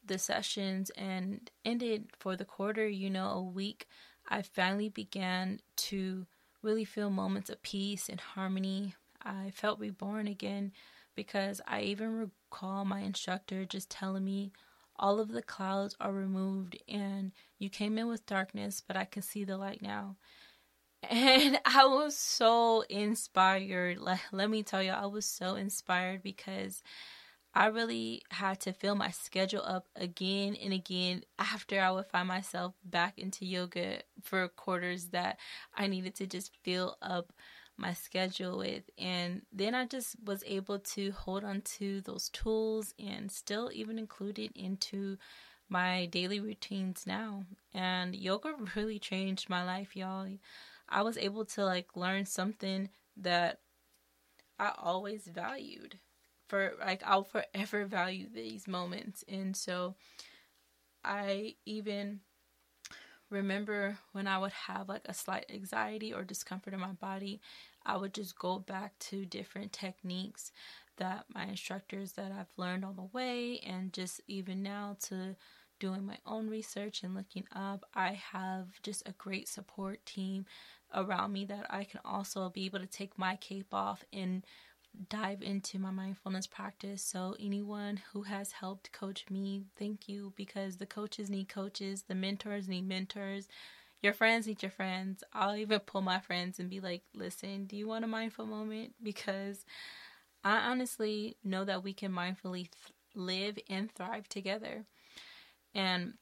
the 0.05 0.19
sessions 0.19 0.91
and 0.91 1.51
ended 1.65 2.11
for 2.19 2.37
the 2.37 2.45
quarter, 2.45 2.87
you 2.87 3.09
know, 3.09 3.31
a 3.31 3.43
week, 3.43 3.87
I 4.29 4.43
finally 4.43 4.89
began 4.89 5.61
to 5.77 6.27
really 6.61 6.85
feel 6.85 7.09
moments 7.09 7.49
of 7.49 7.63
peace 7.63 8.09
and 8.09 8.21
harmony. 8.21 8.95
I 9.23 9.51
felt 9.55 9.79
reborn 9.79 10.27
again 10.27 10.73
because 11.15 11.61
I 11.67 11.83
even 11.83 12.19
recall 12.19 12.85
my 12.85 13.01
instructor 13.01 13.65
just 13.65 13.91
telling 13.91 14.25
me 14.25 14.53
all 14.97 15.21
of 15.21 15.29
the 15.29 15.43
clouds 15.43 15.97
are 16.01 16.13
removed 16.13 16.77
and 16.89 17.33
you 17.59 17.71
came 17.71 17.97
in 17.97 18.09
with 18.09 18.27
darkness, 18.27 18.83
but 18.87 18.97
I 18.97 19.05
can 19.05 19.23
see 19.23 19.45
the 19.45 19.57
light 19.57 19.83
now. 19.83 20.17
And 21.09 21.61
I 21.65 21.87
was 21.87 22.17
so 22.17 22.83
inspired. 22.83 23.99
Let, 23.99 24.21
let 24.33 24.51
me 24.51 24.63
tell 24.63 24.83
you, 24.83 24.91
I 24.91 25.07
was 25.07 25.27
so 25.27 25.55
inspired 25.55 26.23
because 26.23 26.83
I 27.55 27.67
really 27.67 28.23
had 28.31 28.61
to 28.61 28.73
fill 28.73 28.95
my 28.95 29.11
schedule 29.11 29.63
up 29.65 29.87
again 29.95 30.55
and 30.55 30.73
again 30.73 31.23
after 31.39 31.81
I 31.81 31.91
would 31.91 32.07
find 32.07 32.27
myself 32.27 32.75
back 32.85 33.19
into 33.19 33.45
yoga 33.45 34.01
for 34.23 34.49
quarters 34.49 35.09
that 35.09 35.39
I 35.75 35.87
needed 35.87 36.15
to 36.17 36.27
just 36.27 36.53
fill 36.63 36.97
up 37.03 37.33
my 37.77 37.93
schedule 37.93 38.59
with. 38.59 38.85
And 38.97 39.43
then 39.53 39.75
I 39.75 39.87
just 39.87 40.17
was 40.25 40.43
able 40.47 40.79
to 40.79 41.13
hold 41.13 41.45
on 41.45 41.61
to 41.77 42.01
those 42.01 42.31
tools 42.31 42.95
and 42.99 43.31
still 43.31 43.71
even 43.73 43.99
include 43.99 44.39
it 44.39 44.53
into 44.55 45.19
my 45.69 46.07
daily 46.07 46.41
routines 46.41 47.05
now. 47.07 47.45
And 47.75 48.17
yoga 48.17 48.55
really 48.77 48.99
changed 48.99 49.51
my 49.51 49.63
life, 49.63 49.95
y'all. 49.95 50.29
I 50.89 51.03
was 51.03 51.19
able 51.19 51.45
to 51.47 51.65
like 51.65 51.97
learn 51.97 52.25
something 52.25 52.89
that 53.17 53.61
I 54.59 54.73
always 54.79 55.27
valued. 55.27 55.99
For 56.53 56.75
like 56.79 57.03
I'll 57.07 57.25
forever 57.25 57.87
value 57.87 58.27
these 58.31 58.69
moments. 58.69 59.25
And 59.27 59.57
so 59.57 59.95
I 61.03 61.55
even 61.65 62.21
remember 63.31 63.97
when 64.13 64.27
I 64.27 64.37
would 64.37 64.53
have 64.53 64.87
like 64.87 65.01
a 65.07 65.15
slight 65.15 65.47
anxiety 65.49 66.13
or 66.13 66.25
discomfort 66.25 66.75
in 66.75 66.81
my 66.81 66.93
body, 66.93 67.41
I 67.87 67.97
would 67.97 68.13
just 68.13 68.39
go 68.39 68.59
back 68.59 68.99
to 68.99 69.25
different 69.25 69.73
techniques 69.73 70.53
that 70.99 71.25
my 71.35 71.45
instructors 71.45 72.13
that 72.13 72.33
I've 72.33 72.53
learned 72.59 72.85
on 72.85 72.97
the 72.97 73.09
way, 73.15 73.59
and 73.67 73.91
just 73.91 74.21
even 74.29 74.63
now 74.63 74.99
to 75.05 75.35
doing 75.81 76.05
my 76.05 76.19
own 76.27 76.51
research 76.51 77.03
and 77.03 77.15
looking 77.15 77.45
up, 77.57 77.87
I 77.95 78.21
have 78.33 78.67
just 78.83 79.09
a 79.09 79.13
great 79.13 79.49
support 79.49 80.05
team 80.05 80.45
around 80.95 81.33
me 81.33 81.47
that 81.47 81.67
I 81.71 81.85
can 81.85 82.01
also 82.05 82.51
be 82.51 82.67
able 82.67 82.81
to 82.81 82.87
take 82.87 83.19
my 83.19 83.37
cape 83.37 83.73
off 83.73 84.05
and 84.13 84.45
dive 85.09 85.43
into 85.43 85.79
my 85.79 85.91
mindfulness 85.91 86.47
practice. 86.47 87.03
So, 87.03 87.37
anyone 87.41 88.01
who 88.13 88.23
has 88.23 88.53
helped 88.53 88.93
coach 88.93 89.25
me, 89.31 89.65
thank 89.79 90.09
you 90.09 90.33
because 90.37 90.77
the 90.77 90.87
coaches 90.87 91.31
need 91.31 91.49
coaches, 91.49 92.05
the 92.09 92.15
mentors 92.15 92.69
need 92.69 92.87
mentors, 92.87 93.49
your 94.03 94.13
friends 94.13 94.47
need 94.47 94.63
your 94.63 94.71
friends. 94.71 95.23
I'll 95.33 95.57
even 95.57 95.81
pull 95.81 96.03
my 96.03 96.19
friends 96.19 96.59
and 96.59 96.69
be 96.69 96.81
like, 96.81 97.03
listen, 97.15 97.67
do 97.67 97.77
you 97.77 97.87
want 97.87 98.05
a 98.05 98.09
mindful 98.09 98.47
moment? 98.47 98.95
Because 99.03 99.65
I 100.45 100.59
honestly 100.59 101.37
know 101.45 101.65
that 101.65 101.85
we 101.85 101.95
can 101.95 102.13
mindfully 102.13 102.69
th- 102.71 102.73
live 103.15 103.59
and 103.69 103.91
thrive 103.91 104.29
together. 104.29 104.85
And 105.75 106.15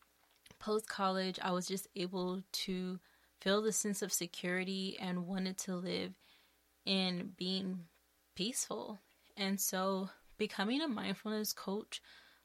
post 0.59 0.89
college, 0.89 1.39
I 1.43 1.53
was 1.53 1.67
just 1.67 1.89
able 1.97 2.43
to 2.53 3.01
feel 3.41 3.63
the 3.63 3.73
sense 3.73 4.03
of 4.03 4.13
security 4.13 4.99
and 5.01 5.27
wanted 5.27 5.57
to 5.59 5.75
live 5.75 6.13
in 6.85 7.33
being 7.37 7.85
peaceful. 8.41 8.99
And 9.37 9.61
so 9.61 10.09
becoming 10.39 10.81
a 10.81 10.89
mindfulness 10.89 11.53
coach 11.53 12.01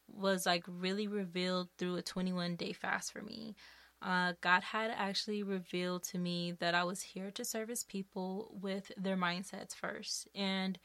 was 0.09 0.45
like 0.45 0.65
really 0.67 1.07
revealed 1.07 1.69
through 1.77 1.95
a 1.95 2.01
21 2.01 2.57
day 2.57 2.73
fast 2.73 3.13
for 3.13 3.21
me. 3.21 3.55
Uh, 4.01 4.33
God 4.41 4.61
had 4.61 4.91
actually 4.93 5.41
revealed 5.41 6.03
to 6.03 6.17
me 6.17 6.51
that 6.59 6.75
I 6.75 6.83
was 6.83 7.01
here 7.01 7.31
to 7.31 7.45
service 7.45 7.81
people 7.81 8.57
with 8.61 8.91
their 8.97 9.15
mindsets 9.15 9.73
first. 9.73 10.27
And 10.35 10.77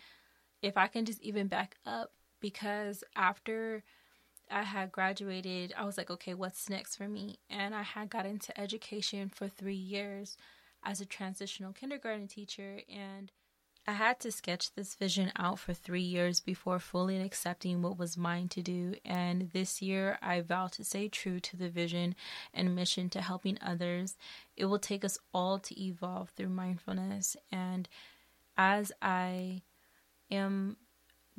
if 0.62 0.76
I 0.76 0.86
can 0.86 1.04
just 1.04 1.20
even 1.22 1.48
back 1.48 1.74
up, 1.84 2.12
because 2.40 3.02
after 3.16 3.82
I 4.48 4.62
had 4.62 4.92
graduated, 4.92 5.74
I 5.76 5.86
was 5.86 5.98
like, 5.98 6.10
okay, 6.10 6.34
what's 6.34 6.70
next 6.70 6.94
for 6.94 7.08
me? 7.08 7.40
And 7.50 7.74
I 7.74 7.82
had 7.82 8.10
got 8.10 8.26
into 8.26 8.58
education 8.58 9.28
for 9.28 9.48
three 9.48 9.74
years 9.74 10.36
as 10.84 11.00
a 11.00 11.04
transitional 11.04 11.72
kindergarten 11.72 12.28
teacher. 12.28 12.82
And 12.88 13.32
I 13.86 13.92
had 13.92 14.20
to 14.20 14.30
sketch 14.30 14.74
this 14.74 14.94
vision 14.94 15.32
out 15.36 15.58
for 15.58 15.72
three 15.72 16.02
years 16.02 16.40
before 16.40 16.78
fully 16.78 17.20
accepting 17.20 17.82
what 17.82 17.98
was 17.98 18.16
mine 18.16 18.48
to 18.50 18.62
do. 18.62 18.94
And 19.04 19.50
this 19.52 19.80
year, 19.80 20.18
I 20.22 20.42
vow 20.42 20.68
to 20.68 20.84
stay 20.84 21.08
true 21.08 21.40
to 21.40 21.56
the 21.56 21.70
vision 21.70 22.14
and 22.52 22.76
mission 22.76 23.08
to 23.10 23.20
helping 23.20 23.58
others. 23.60 24.16
It 24.56 24.66
will 24.66 24.78
take 24.78 25.04
us 25.04 25.18
all 25.32 25.58
to 25.60 25.82
evolve 25.82 26.30
through 26.30 26.50
mindfulness. 26.50 27.36
And 27.50 27.88
as 28.56 28.92
I 29.00 29.62
am 30.30 30.76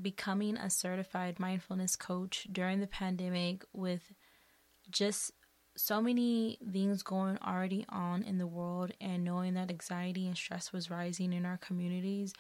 becoming 0.02 0.58
a 0.58 0.70
certified 0.70 1.40
mindfulness 1.40 1.96
coach 1.96 2.48
during 2.52 2.80
the 2.80 2.88
pandemic 2.88 3.64
with 3.72 4.14
just 4.90 5.32
so 5.76 6.02
many 6.02 6.58
things 6.72 7.04
going 7.04 7.38
already 7.46 7.86
on 7.90 8.24
in 8.24 8.38
the 8.38 8.48
world 8.48 8.92
and 9.00 9.24
knowing 9.24 9.54
that 9.54 9.70
anxiety 9.70 10.28
and 10.28 10.36
stress 10.36 10.74
was 10.74 10.90
rising 10.90 11.34
in 11.34 11.46
our 11.46 11.58
communities, 11.58 12.34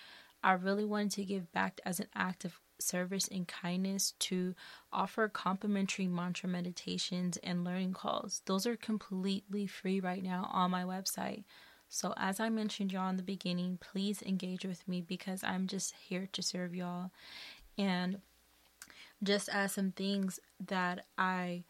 I 0.43 0.53
really 0.53 0.85
wanted 0.85 1.11
to 1.11 1.25
give 1.25 1.51
back 1.51 1.79
as 1.85 1.99
an 1.99 2.07
act 2.15 2.45
of 2.45 2.59
service 2.79 3.27
and 3.27 3.47
kindness 3.47 4.13
to 4.19 4.55
offer 4.91 5.27
complimentary 5.27 6.07
mantra 6.07 6.49
meditations 6.49 7.37
and 7.37 7.63
learning 7.63 7.93
calls. 7.93 8.41
Those 8.45 8.65
are 8.65 8.75
completely 8.75 9.67
free 9.67 9.99
right 9.99 10.23
now 10.23 10.49
on 10.51 10.71
my 10.71 10.83
website. 10.83 11.43
So, 11.89 12.13
as 12.17 12.39
I 12.39 12.49
mentioned 12.49 12.91
y'all 12.91 13.09
in 13.09 13.17
the 13.17 13.23
beginning, 13.23 13.77
please 13.81 14.21
engage 14.21 14.65
with 14.65 14.87
me 14.87 15.01
because 15.01 15.43
I'm 15.43 15.67
just 15.67 15.93
here 16.07 16.27
to 16.31 16.41
serve 16.41 16.73
y'all. 16.73 17.11
And 17.77 18.21
just 19.23 19.49
as 19.49 19.73
some 19.73 19.91
things 19.91 20.39
that 20.67 21.05
I 21.17 21.63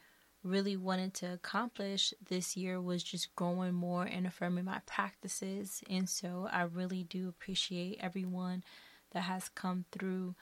really 0.44 0.76
wanted 0.76 1.14
to 1.14 1.34
accomplish 1.34 2.14
this 2.28 2.58
year 2.58 2.82
was 2.82 3.04
just 3.04 3.36
growing 3.36 3.74
more 3.74 4.04
and 4.04 4.26
affirming 4.26 4.66
my 4.66 4.80
practices. 4.86 5.84
And 5.90 6.10
so 6.10 6.48
I 6.52 6.64
really 6.64 7.04
do 7.04 7.30
appreciate 7.30 8.00
everyone 8.02 8.64
that 9.12 9.24
has 9.24 9.50
come 9.50 9.86
through 9.92 10.36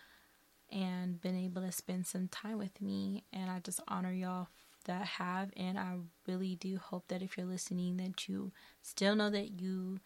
and 0.72 1.20
been 1.20 1.36
able 1.36 1.62
to 1.64 1.72
spend 1.72 2.06
some 2.08 2.28
time 2.28 2.58
with 2.58 2.82
me. 2.82 3.24
And 3.34 3.50
I 3.50 3.60
just 3.60 3.82
honor 3.88 4.14
y'all 4.14 4.48
that 4.86 5.06
have. 5.06 5.52
And 5.58 5.78
I 5.78 5.96
really 6.28 6.56
do 6.56 6.78
hope 6.78 7.08
that 7.10 7.22
if 7.22 7.38
you're 7.38 7.46
listening, 7.46 7.98
that 7.98 8.28
you 8.28 8.52
still 8.82 9.16
know 9.16 9.30
that 9.30 9.60
you 9.60 10.00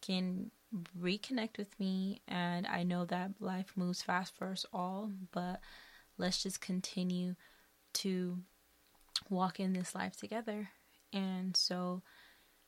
can 0.00 0.50
reconnect 0.98 1.58
with 1.58 1.78
me. 1.80 2.20
And 2.28 2.66
I 2.66 2.84
know 2.84 3.04
that 3.06 3.32
life 3.40 3.72
moves 3.74 4.02
fast 4.02 4.36
for 4.36 4.52
us 4.52 4.64
all, 4.72 5.10
but 5.32 5.60
let's 6.18 6.42
just 6.42 6.60
continue 6.60 7.34
to 7.94 8.38
walk 9.28 9.60
in 9.60 9.72
this 9.72 9.94
life 9.94 10.16
together. 10.16 10.70
And 11.12 11.56
so, 11.56 12.02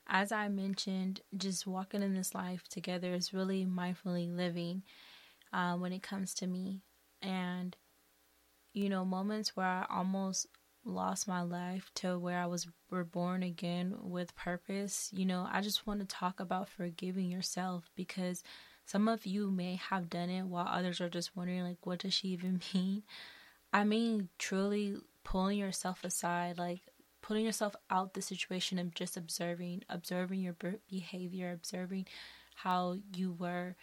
as 0.07 0.33
I 0.33 0.49
mentioned, 0.49 1.21
just 1.37 1.67
walking 1.67 2.03
in 2.03 2.15
this 2.15 2.35
life 2.35 2.69
together 2.69 3.15
is 3.15 3.33
really 3.33 3.65
mindfully 3.65 4.35
living 4.35 4.83
uh, 5.53 5.77
when 5.77 5.93
it 5.93 6.03
comes 6.03 6.35
to 6.35 6.47
me. 6.47 6.83
And, 7.21 7.77
you 8.73 8.89
know, 8.89 9.05
moments 9.05 9.57
where 9.57 9.67
I 9.67 9.87
almost 9.89 10.47
lost 10.85 11.29
my 11.29 11.43
life 11.43 11.91
to 11.95 12.19
where 12.19 12.39
I 12.39 12.47
was 12.47 12.67
reborn 12.91 13.43
again 13.43 13.95
with 14.01 14.35
purpose, 14.35 15.11
you 15.13 15.25
know, 15.25 15.49
I 15.51 15.61
just 15.61 15.87
want 15.87 16.01
to 16.01 16.07
talk 16.07 16.41
about 16.41 16.69
forgiving 16.69 17.31
yourself 17.31 17.91
because 17.95 18.43
some 18.85 19.07
of 19.09 19.25
you 19.25 19.51
may 19.51 19.77
have 19.77 20.11
done 20.11 20.29
it 20.29 20.43
while 20.45 20.67
others 20.69 21.01
are 21.01 21.09
just 21.09 21.37
wondering, 21.37 21.63
like, 21.63 21.87
what 21.87 22.01
does 22.01 22.15
she 22.15 22.29
even 22.29 22.61
mean? 22.75 23.05
I 23.73 23.85
mean, 23.85 24.29
truly 24.39 24.97
pulling 25.25 25.59
yourself 25.59 26.05
aside, 26.05 26.59
like 26.59 26.81
putting 27.23 27.45
yourself 27.45 27.75
out 27.91 28.15
the 28.15 28.23
situation 28.23 28.79
and 28.79 28.95
just 28.95 29.17
observing, 29.17 29.83
observing 29.89 30.41
your 30.41 30.57
behavior, 30.89 31.53
observing 31.53 32.07
how 32.57 32.97
you 33.15 33.33
were, 33.33 33.77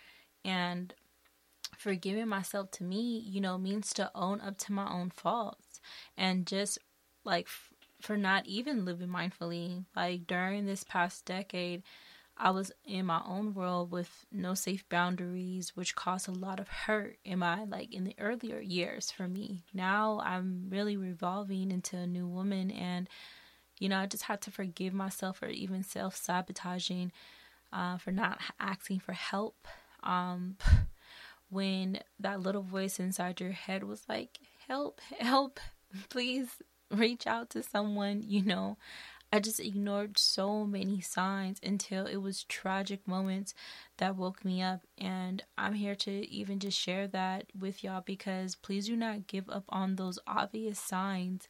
and 0.43 0.93
forgiving 1.77 2.27
myself 2.27 2.71
to 2.71 2.83
me, 2.83 3.19
you 3.25 3.41
know, 3.41 3.57
means 3.57 3.93
to 3.93 4.11
own 4.15 4.41
up 4.41 4.57
to 4.57 4.73
my 4.73 4.91
own 4.91 5.09
faults 5.09 5.79
and 6.17 6.45
just 6.45 6.77
like 7.23 7.45
f- 7.45 7.73
for 8.01 8.17
not 8.17 8.45
even 8.45 8.85
living 8.85 9.09
mindfully. 9.09 9.85
Like 9.95 10.27
during 10.27 10.65
this 10.65 10.83
past 10.83 11.25
decade, 11.25 11.83
I 12.39 12.51
was 12.51 12.71
in 12.85 13.05
my 13.05 13.21
own 13.27 13.53
world 13.53 13.91
with 13.91 14.25
no 14.31 14.53
safe 14.53 14.87
boundaries, 14.87 15.75
which 15.75 15.95
caused 15.95 16.29
a 16.29 16.31
lot 16.31 16.59
of 16.61 16.69
hurt 16.69 17.17
in 17.25 17.39
my 17.39 17.65
like 17.65 17.93
in 17.93 18.05
the 18.05 18.15
earlier 18.17 18.59
years 18.59 19.11
for 19.11 19.27
me. 19.27 19.65
Now 19.73 20.21
I'm 20.23 20.67
really 20.69 20.95
revolving 20.95 21.69
into 21.69 21.97
a 21.97 22.07
new 22.07 22.27
woman, 22.27 22.71
and 22.71 23.09
you 23.77 23.89
know 23.89 23.97
I 23.99 24.05
just 24.05 24.23
had 24.23 24.39
to 24.41 24.51
forgive 24.51 24.93
myself 24.93 25.39
for 25.39 25.47
even 25.47 25.83
self 25.83 26.15
sabotaging, 26.15 27.11
uh, 27.73 27.97
for 27.97 28.11
not 28.11 28.39
asking 28.59 28.99
for 28.99 29.13
help. 29.13 29.67
Um, 30.01 30.55
when 31.49 31.99
that 32.19 32.39
little 32.39 32.61
voice 32.61 32.99
inside 32.99 33.41
your 33.41 33.51
head 33.51 33.83
was 33.83 34.03
like, 34.07 34.39
"Help, 34.67 35.01
help, 35.19 35.59
please 36.09 36.47
reach 36.89 37.27
out 37.27 37.49
to 37.51 37.63
someone," 37.63 38.23
you 38.25 38.43
know. 38.43 38.77
I 39.31 39.39
just 39.39 39.59
ignored 39.59 40.17
so 40.17 40.65
many 40.65 41.01
signs 41.01 41.59
until 41.61 42.07
it 42.07 42.17
was 42.17 42.45
tragic 42.45 43.07
moments 43.07 43.53
that 43.97 44.15
woke 44.15 44.43
me 44.43 44.61
up. 44.61 44.81
And 44.97 45.43
I'm 45.57 45.73
here 45.73 45.95
to 45.95 46.29
even 46.29 46.59
just 46.59 46.79
share 46.79 47.07
that 47.09 47.45
with 47.57 47.83
y'all 47.83 48.01
because 48.03 48.55
please 48.55 48.87
do 48.87 48.95
not 48.95 49.27
give 49.27 49.47
up 49.49 49.65
on 49.69 49.95
those 49.95 50.17
obvious 50.25 50.79
signs 50.79 51.47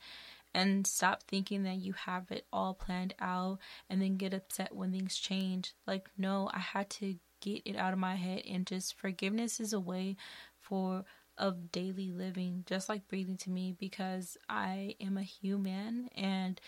and 0.54 0.86
stop 0.86 1.24
thinking 1.24 1.64
that 1.64 1.78
you 1.78 1.94
have 1.94 2.32
it 2.32 2.46
all 2.52 2.74
planned 2.74 3.14
out 3.20 3.60
and 3.90 4.02
then 4.02 4.18
get 4.18 4.34
upset 4.34 4.76
when 4.76 4.92
things 4.92 5.16
change. 5.16 5.74
Like, 5.88 6.10
no, 6.18 6.50
I 6.54 6.60
had 6.60 6.90
to 6.92 7.16
get 7.40 7.62
it 7.66 7.78
out 7.78 7.94
of 7.94 8.00
my 8.00 8.16
head 8.16 8.44
and 8.50 8.66
just 8.66 8.98
forgiveness 8.98 9.60
is 9.60 9.72
a 9.72 9.80
way 9.80 10.18
for 10.60 11.06
of 11.38 11.72
daily 11.72 12.12
living 12.12 12.66
just 12.68 12.90
like 12.90 13.08
breathing 13.08 13.38
to 13.38 13.50
me 13.50 13.74
because 13.80 14.38
I 14.50 14.96
am 15.00 15.18
a 15.18 15.24
human 15.24 16.10
and 16.14 16.60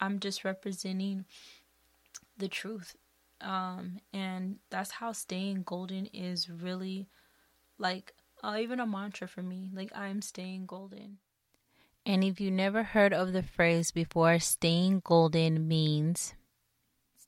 I'm 0.00 0.20
just 0.20 0.44
representing 0.44 1.24
the 2.36 2.48
truth. 2.48 2.96
Um, 3.40 3.98
and 4.12 4.58
that's 4.70 4.90
how 4.92 5.12
staying 5.12 5.62
golden 5.62 6.06
is 6.06 6.50
really 6.50 7.08
like 7.78 8.12
uh, 8.42 8.56
even 8.60 8.80
a 8.80 8.86
mantra 8.86 9.28
for 9.28 9.42
me. 9.42 9.70
Like, 9.72 9.90
I'm 9.94 10.22
staying 10.22 10.66
golden. 10.66 11.18
And 12.06 12.24
if 12.24 12.40
you 12.40 12.50
never 12.50 12.82
heard 12.82 13.12
of 13.12 13.32
the 13.32 13.42
phrase 13.42 13.90
before, 13.90 14.38
staying 14.38 15.02
golden 15.04 15.68
means 15.68 16.34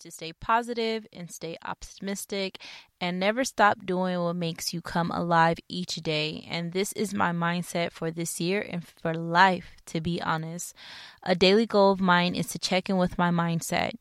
to 0.01 0.11
stay 0.11 0.33
positive 0.33 1.07
and 1.13 1.31
stay 1.31 1.57
optimistic 1.65 2.59
and 3.01 3.21
never 3.21 3.45
stop 3.45 3.85
doing 3.85 4.21
what 4.21 4.37
makes 4.37 4.75
you 4.75 4.81
come 4.81 5.11
alive 5.11 5.59
each 5.69 5.97
day. 5.97 6.47
And 6.49 6.73
this 6.73 6.93
is 6.93 7.15
my 7.15 7.33
mindset 7.33 7.93
for 7.93 8.11
this 8.11 8.41
year 8.41 8.67
and 8.69 8.87
for 8.87 9.15
life, 9.15 9.77
to 9.87 10.01
be 10.01 10.21
honest. 10.21 10.75
A 11.23 11.35
daily 11.35 11.67
goal 11.67 11.93
of 11.93 12.01
mine 12.01 12.35
is 12.35 12.49
to 12.49 12.59
check 12.59 12.91
in 12.91 12.97
with 12.97 13.19
my 13.19 13.31
mindset. 13.31 13.93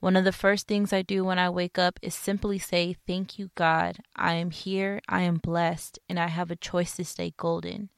One 0.00 0.16
of 0.16 0.24
the 0.24 0.32
first 0.32 0.66
things 0.66 0.94
I 0.94 1.02
do 1.02 1.24
when 1.24 1.38
I 1.38 1.50
wake 1.50 1.78
up 1.78 2.00
is 2.00 2.14
simply 2.14 2.58
say, 2.58 2.96
Thank 3.06 3.38
you, 3.38 3.50
God. 3.54 3.98
I 4.16 4.32
am 4.34 4.50
here, 4.50 5.02
I 5.06 5.22
am 5.22 5.36
blessed, 5.36 5.98
and 6.08 6.18
I 6.18 6.28
have 6.28 6.50
a 6.50 6.56
choice 6.56 6.96
to 6.96 7.04
stay 7.04 7.34
golden. 7.36 7.90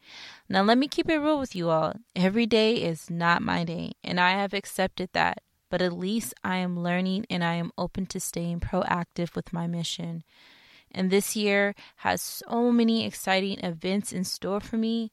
Now, 0.48 0.62
let 0.62 0.78
me 0.78 0.88
keep 0.88 1.08
it 1.08 1.18
real 1.18 1.38
with 1.38 1.54
you 1.54 1.70
all. 1.70 1.94
Every 2.16 2.44
day 2.44 2.74
is 2.74 3.08
not 3.08 3.40
my 3.40 3.62
day, 3.62 3.92
and 4.02 4.18
I 4.18 4.30
have 4.30 4.52
accepted 4.52 5.10
that 5.12 5.42
but 5.72 5.80
at 5.80 5.94
least 5.94 6.34
I 6.44 6.58
am 6.58 6.78
learning 6.78 7.24
and 7.30 7.42
I 7.42 7.54
am 7.54 7.72
open 7.78 8.04
to 8.08 8.20
staying 8.20 8.60
proactive 8.60 9.34
with 9.34 9.54
my 9.54 9.66
mission. 9.66 10.22
And 10.90 11.10
this 11.10 11.34
year 11.34 11.74
has 11.96 12.20
so 12.20 12.70
many 12.70 13.06
exciting 13.06 13.58
events 13.60 14.12
in 14.12 14.24
store 14.24 14.60
for 14.60 14.76
me. 14.76 15.12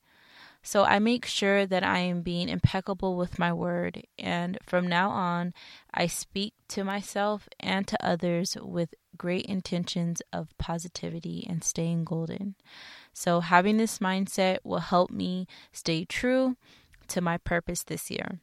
So 0.61 0.83
I 0.83 0.99
make 0.99 1.25
sure 1.25 1.65
that 1.65 1.81
I 1.81 1.99
am 1.99 2.23
being 2.23 2.49
impeccable 2.49 3.15
with 3.15 3.39
my 3.39 3.53
word. 3.53 4.03
And 4.17 4.57
from 4.61 4.85
now 4.85 5.11
on, 5.11 5.53
I 5.93 6.07
speak 6.07 6.55
to 6.67 6.83
myself 6.83 7.47
and 7.61 7.87
to 7.87 8.05
others 8.05 8.57
with 8.61 8.93
great 9.17 9.45
intentions 9.45 10.21
of 10.33 10.49
positivity 10.57 11.47
and 11.49 11.63
staying 11.63 12.03
golden. 12.03 12.55
So 13.13 13.39
having 13.39 13.77
this 13.77 13.99
mindset 13.99 14.57
will 14.65 14.79
help 14.79 15.09
me 15.09 15.47
stay 15.71 16.03
true 16.03 16.57
to 17.07 17.21
my 17.21 17.37
purpose 17.37 17.83
this 17.83 18.11
year. 18.11 18.41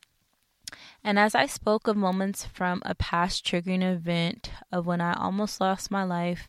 And 1.02 1.18
as 1.18 1.34
I 1.34 1.46
spoke 1.46 1.86
of 1.88 1.96
moments 1.96 2.44
from 2.44 2.82
a 2.84 2.94
past 2.94 3.44
triggering 3.44 3.82
event 3.82 4.50
of 4.72 4.86
when 4.86 5.00
I 5.00 5.14
almost 5.14 5.60
lost 5.60 5.90
my 5.90 6.04
life, 6.04 6.48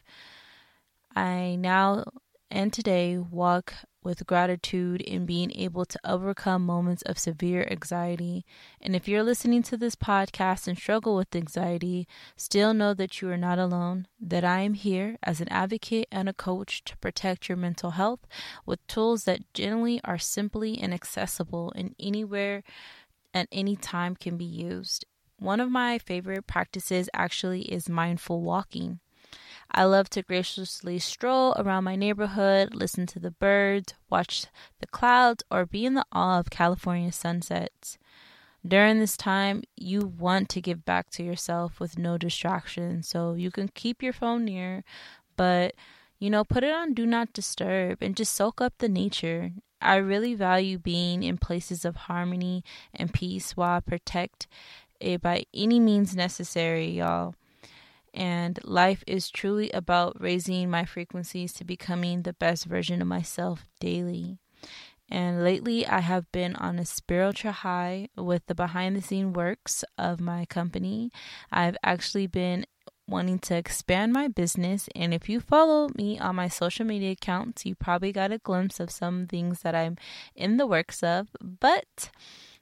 I 1.15 1.55
now 1.59 2.05
and 2.49 2.71
today 2.71 3.17
walk 3.17 3.73
with 4.07 4.25
gratitude 4.25 5.01
in 5.01 5.25
being 5.25 5.51
able 5.51 5.83
to 5.83 5.99
overcome 6.05 6.65
moments 6.65 7.01
of 7.01 7.19
severe 7.19 7.67
anxiety. 7.69 8.45
And 8.79 8.95
if 8.95 9.05
you're 9.05 9.21
listening 9.21 9.63
to 9.63 9.75
this 9.75 9.95
podcast 9.95 10.65
and 10.65 10.77
struggle 10.77 11.17
with 11.17 11.35
anxiety, 11.35 12.07
still 12.37 12.73
know 12.73 12.93
that 12.93 13.21
you 13.21 13.29
are 13.29 13.37
not 13.37 13.59
alone, 13.59 14.07
that 14.21 14.45
I 14.45 14.61
am 14.61 14.75
here 14.75 15.17
as 15.23 15.41
an 15.41 15.49
advocate 15.49 16.07
and 16.09 16.29
a 16.29 16.33
coach 16.33 16.85
to 16.85 16.97
protect 16.97 17.49
your 17.49 17.57
mental 17.57 17.91
health 17.91 18.21
with 18.65 18.85
tools 18.87 19.25
that 19.25 19.53
generally 19.53 19.99
are 20.05 20.17
simply 20.17 20.79
and 20.79 20.93
accessible 20.93 21.73
and 21.75 21.93
anywhere 21.99 22.63
at 23.33 23.47
any 23.51 23.75
time 23.75 24.15
can 24.15 24.37
be 24.37 24.45
used. 24.45 25.05
One 25.39 25.59
of 25.59 25.69
my 25.69 25.99
favorite 25.99 26.47
practices 26.47 27.09
actually 27.13 27.61
is 27.63 27.89
mindful 27.89 28.41
walking. 28.41 28.99
I 29.71 29.83
love 29.83 30.09
to 30.11 30.23
graciously 30.23 30.97
stroll 30.99 31.53
around 31.57 31.83
my 31.83 31.95
neighborhood, 31.95 32.73
listen 32.73 33.05
to 33.07 33.19
the 33.19 33.31
birds, 33.31 33.93
watch 34.09 34.45
the 34.79 34.87
clouds, 34.87 35.43
or 35.51 35.65
be 35.65 35.85
in 35.85 35.93
the 35.93 36.05
awe 36.11 36.39
of 36.39 36.49
California 36.49 37.11
sunsets. 37.11 37.97
During 38.65 38.99
this 38.99 39.15
time, 39.15 39.63
you 39.75 40.01
want 40.01 40.49
to 40.49 40.61
give 40.61 40.85
back 40.85 41.09
to 41.11 41.23
yourself 41.23 41.79
with 41.79 41.97
no 41.97 42.17
distractions. 42.17 43.07
So 43.07 43.33
you 43.33 43.51
can 43.51 43.69
keep 43.69 44.01
your 44.01 44.13
phone 44.13 44.45
near, 44.45 44.83
but 45.35 45.75
you 46.19 46.29
know, 46.29 46.43
put 46.43 46.63
it 46.63 46.73
on 46.73 46.93
do 46.93 47.05
not 47.05 47.33
disturb 47.33 47.99
and 48.01 48.15
just 48.15 48.33
soak 48.33 48.59
up 48.59 48.73
the 48.79 48.89
nature. 48.89 49.51
I 49.81 49.97
really 49.97 50.33
value 50.33 50.77
being 50.79 51.23
in 51.23 51.37
places 51.37 51.85
of 51.85 51.95
harmony 51.95 52.63
and 52.93 53.13
peace 53.13 53.55
while 53.55 53.77
I 53.77 53.79
protect 53.79 54.47
it 54.99 55.21
by 55.21 55.45
any 55.53 55.79
means 55.79 56.15
necessary, 56.15 56.87
y'all 56.89 57.35
and 58.17 58.59
life 58.63 59.03
is 59.05 59.29
truly 59.29 59.69
about 59.71 60.19
raising 60.19 60.71
my 60.71 60.83
frequencies 60.83 61.53
to 61.53 61.63
becoming 61.63 62.23
the 62.23 62.33
best 62.33 62.65
version 62.65 62.99
of 62.99 63.07
myself 63.07 63.67
daily. 63.79 64.39
And 65.07 65.43
lately, 65.43 65.85
I 65.85 65.99
have 65.99 66.29
been 66.31 66.55
on 66.55 66.79
a 66.79 66.85
spiritual 66.85 67.51
high 67.51 68.09
with 68.17 68.47
the 68.47 68.55
behind 68.55 68.95
the 68.95 69.01
scene 69.03 69.33
works 69.33 69.85
of 69.99 70.19
my 70.19 70.45
company. 70.45 71.11
I've 71.51 71.77
actually 71.83 72.25
been 72.25 72.65
wanting 73.07 73.39
to 73.39 73.55
expand 73.55 74.13
my 74.13 74.27
business. 74.27 74.89
And 74.95 75.13
if 75.13 75.29
you 75.29 75.39
follow 75.39 75.89
me 75.95 76.19
on 76.19 76.35
my 76.35 76.47
social 76.47 76.85
media 76.85 77.11
accounts, 77.11 77.65
you 77.65 77.75
probably 77.75 78.11
got 78.11 78.31
a 78.31 78.37
glimpse 78.37 78.79
of 78.79 78.91
some 78.91 79.27
things 79.27 79.61
that 79.61 79.75
I'm 79.75 79.97
in 80.35 80.57
the 80.57 80.67
works 80.67 81.03
of. 81.03 81.29
But 81.41 82.09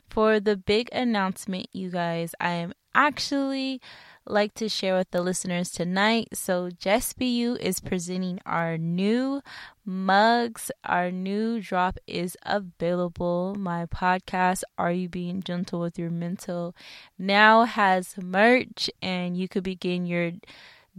for 0.10 0.40
the 0.40 0.56
big 0.56 0.90
announcement, 0.92 1.68
you 1.74 1.90
guys, 1.90 2.36
I 2.40 2.52
am 2.52 2.74
actually 2.94 3.82
like 4.28 4.54
to 4.56 4.70
share 4.70 4.98
with 4.98 5.12
the 5.12 5.22
listeners 5.22 5.70
tonight. 5.72 6.30
So, 6.34 6.70
Just 6.70 7.18
Be 7.18 7.28
You 7.28 7.56
is 7.56 7.80
presenting 7.80 8.40
our 8.46 8.78
new 8.78 9.42
mugs. 9.86 10.72
Our 10.84 11.12
new 11.12 11.62
drop 11.62 11.98
is 12.08 12.36
available. 12.44 13.56
My 13.58 13.86
podcast, 13.86 14.64
Are 14.78 14.92
You 14.92 15.10
Being 15.10 15.44
Gentle 15.44 15.80
with 15.80 16.00
Your 16.00 16.10
Mental, 16.10 16.76
now 17.18 17.64
has 17.64 18.16
merch, 18.18 18.90
and 19.02 19.38
you 19.38 19.48
could 19.48 19.64
begin 19.64 20.06
your 20.06 20.32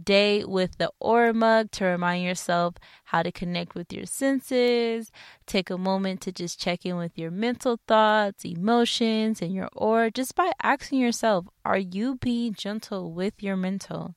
day 0.01 0.43
with 0.43 0.77
the 0.77 0.91
Aura 0.99 1.33
mug 1.33 1.71
to 1.71 1.85
remind 1.85 2.23
yourself 2.23 2.75
how 3.05 3.23
to 3.23 3.31
connect 3.31 3.75
with 3.75 3.91
your 3.91 4.05
senses. 4.05 5.11
Take 5.45 5.69
a 5.69 5.77
moment 5.77 6.21
to 6.21 6.31
just 6.31 6.59
check 6.59 6.85
in 6.85 6.97
with 6.97 7.17
your 7.17 7.31
mental 7.31 7.79
thoughts, 7.87 8.45
emotions, 8.45 9.41
and 9.41 9.53
your 9.53 9.69
aura 9.73 10.11
just 10.11 10.35
by 10.35 10.51
asking 10.61 10.99
yourself, 10.99 11.45
are 11.65 11.77
you 11.77 12.15
being 12.15 12.53
gentle 12.53 13.11
with 13.11 13.41
your 13.41 13.55
mental? 13.55 14.15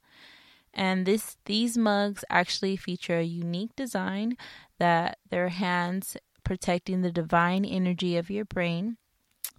And 0.73 1.05
this 1.05 1.37
these 1.47 1.77
mugs 1.77 2.25
actually 2.31 2.77
feature 2.77 3.19
a 3.19 3.25
unique 3.25 3.75
design 3.75 4.37
that 4.79 5.19
their 5.29 5.49
hands 5.49 6.17
protecting 6.45 7.03
the 7.03 7.11
divine 7.11 7.65
energy 7.65 8.17
of 8.17 8.31
your 8.31 8.45
brain. 8.45 8.97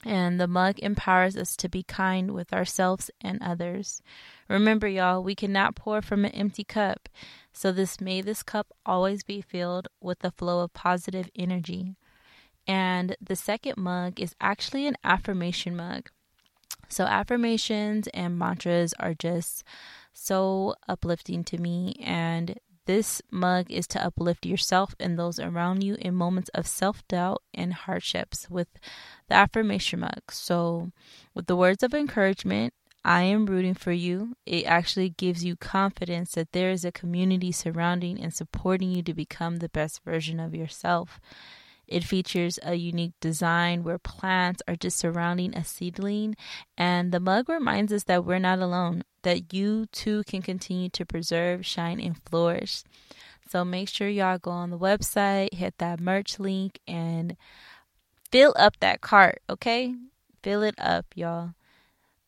And 0.04 0.40
the 0.40 0.48
mug 0.48 0.80
empowers 0.80 1.38
us 1.38 1.56
to 1.58 1.70
be 1.70 1.84
kind 1.84 2.32
with 2.32 2.54
ourselves 2.54 3.12
and 3.22 3.42
others. 3.42 4.02
Remember, 4.50 4.88
y'all, 4.88 5.24
we 5.24 5.36
cannot 5.36 5.76
pour 5.76 6.02
from 6.02 6.26
an 6.26 6.32
empty 6.32 6.64
cup. 6.64 7.08
So 7.54 7.72
this 7.72 8.02
may 8.02 8.22
this 8.22 8.42
cup 8.42 8.68
always 8.86 9.24
be 9.24 9.42
filled 9.42 9.88
with 10.00 10.20
the 10.20 10.32
flow 10.32 10.62
of 10.62 10.74
positive 10.74 11.30
energy. 11.36 11.96
And 12.68 13.16
the 13.22 13.36
second 13.36 13.78
mug 13.78 14.20
is 14.20 14.36
actually 14.42 14.88
an 14.88 14.98
affirmation 15.04 15.76
mug. 15.76 16.10
So 16.90 17.06
affirmations 17.06 18.08
and 18.14 18.38
mantras 18.38 18.94
are 19.00 19.14
just 19.14 19.64
so 20.14 20.76
uplifting 20.88 21.44
to 21.46 21.58
me 21.58 22.02
and 22.04 22.60
this 22.92 23.22
mug 23.32 23.72
is 23.72 23.88
to 23.88 24.06
uplift 24.06 24.46
yourself 24.46 24.94
and 25.00 25.18
those 25.18 25.40
around 25.40 25.82
you 25.82 25.96
in 26.00 26.14
moments 26.14 26.50
of 26.50 26.68
self 26.68 27.08
doubt 27.08 27.42
and 27.54 27.74
hardships 27.74 28.50
with 28.50 28.68
the 29.30 29.36
affirmation 29.36 30.02
mug. 30.02 30.24
So, 30.30 30.92
with 31.34 31.46
the 31.46 31.56
words 31.56 31.84
of 31.84 31.94
encouragement, 31.94 32.74
I 33.06 33.22
am 33.22 33.46
rooting 33.46 33.76
for 33.76 33.94
you. 33.94 34.36
It 34.46 34.66
actually 34.66 35.12
gives 35.12 35.42
you 35.42 35.56
confidence 35.56 36.34
that 36.34 36.52
there 36.52 36.70
is 36.70 36.84
a 36.84 36.92
community 36.92 37.54
surrounding 37.54 38.20
and 38.20 38.34
supporting 38.34 38.92
you 38.92 39.02
to 39.04 39.14
become 39.14 39.58
the 39.58 39.70
best 39.70 40.04
version 40.04 40.42
of 40.42 40.54
yourself. 40.54 41.22
It 41.88 42.04
features 42.04 42.60
a 42.62 42.76
unique 42.76 43.14
design 43.22 43.84
where 43.84 44.00
plants 44.00 44.62
are 44.68 44.76
just 44.76 44.98
surrounding 44.98 45.56
a 45.56 45.64
seedling, 45.64 46.36
and 46.78 47.14
the 47.14 47.22
mug 47.22 47.48
reminds 47.48 47.94
us 47.94 48.04
that 48.04 48.26
we're 48.26 48.40
not 48.40 48.60
alone, 48.60 49.04
that 49.24 49.54
you 49.54 49.86
too 49.88 50.24
can 50.24 50.42
continue 50.42 50.90
to 50.90 51.06
preserve, 51.06 51.66
shine, 51.66 52.00
and 52.00 52.18
flourish. 52.24 52.84
So 53.50 53.66
make 53.66 53.90
sure 53.90 54.08
y'all 54.08 54.38
go 54.38 54.52
on 54.52 54.70
the 54.70 54.80
website, 54.80 55.54
hit 55.54 55.78
that 55.80 56.00
merch 56.00 56.40
link, 56.40 56.80
and 56.88 57.36
fill 58.32 58.54
up 58.58 58.80
that 58.80 59.02
cart, 59.02 59.42
okay? 59.50 59.94
Fill 60.42 60.64
it 60.64 60.76
up, 60.78 61.06
y'all. 61.16 61.54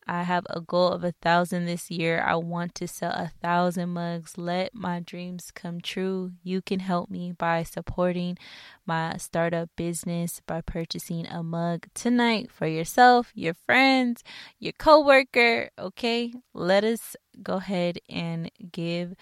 I 0.06 0.22
have 0.24 0.46
a 0.50 0.60
goal 0.60 0.88
of 0.88 1.04
a 1.04 1.12
thousand 1.22 1.66
this 1.66 1.90
year. 1.90 2.22
I 2.22 2.36
want 2.36 2.74
to 2.76 2.88
sell 2.88 3.12
a 3.12 3.32
thousand 3.42 3.90
mugs. 3.90 4.36
Let 4.36 4.74
my 4.74 5.00
dreams 5.00 5.50
come 5.54 5.80
true. 5.80 6.32
You 6.42 6.60
can 6.62 6.80
help 6.80 7.10
me 7.10 7.32
by 7.32 7.62
supporting 7.62 8.38
my 8.86 9.16
startup 9.16 9.70
business 9.76 10.40
by 10.46 10.60
purchasing 10.60 11.26
a 11.26 11.42
mug 11.42 11.86
tonight 11.94 12.50
for 12.50 12.66
yourself, 12.66 13.32
your 13.34 13.54
friends, 13.54 14.22
your 14.58 14.72
coworker. 14.72 15.70
Okay, 15.78 16.34
let 16.52 16.84
us 16.84 17.16
go 17.42 17.54
ahead 17.54 17.98
and 18.08 18.50
give 18.70 19.14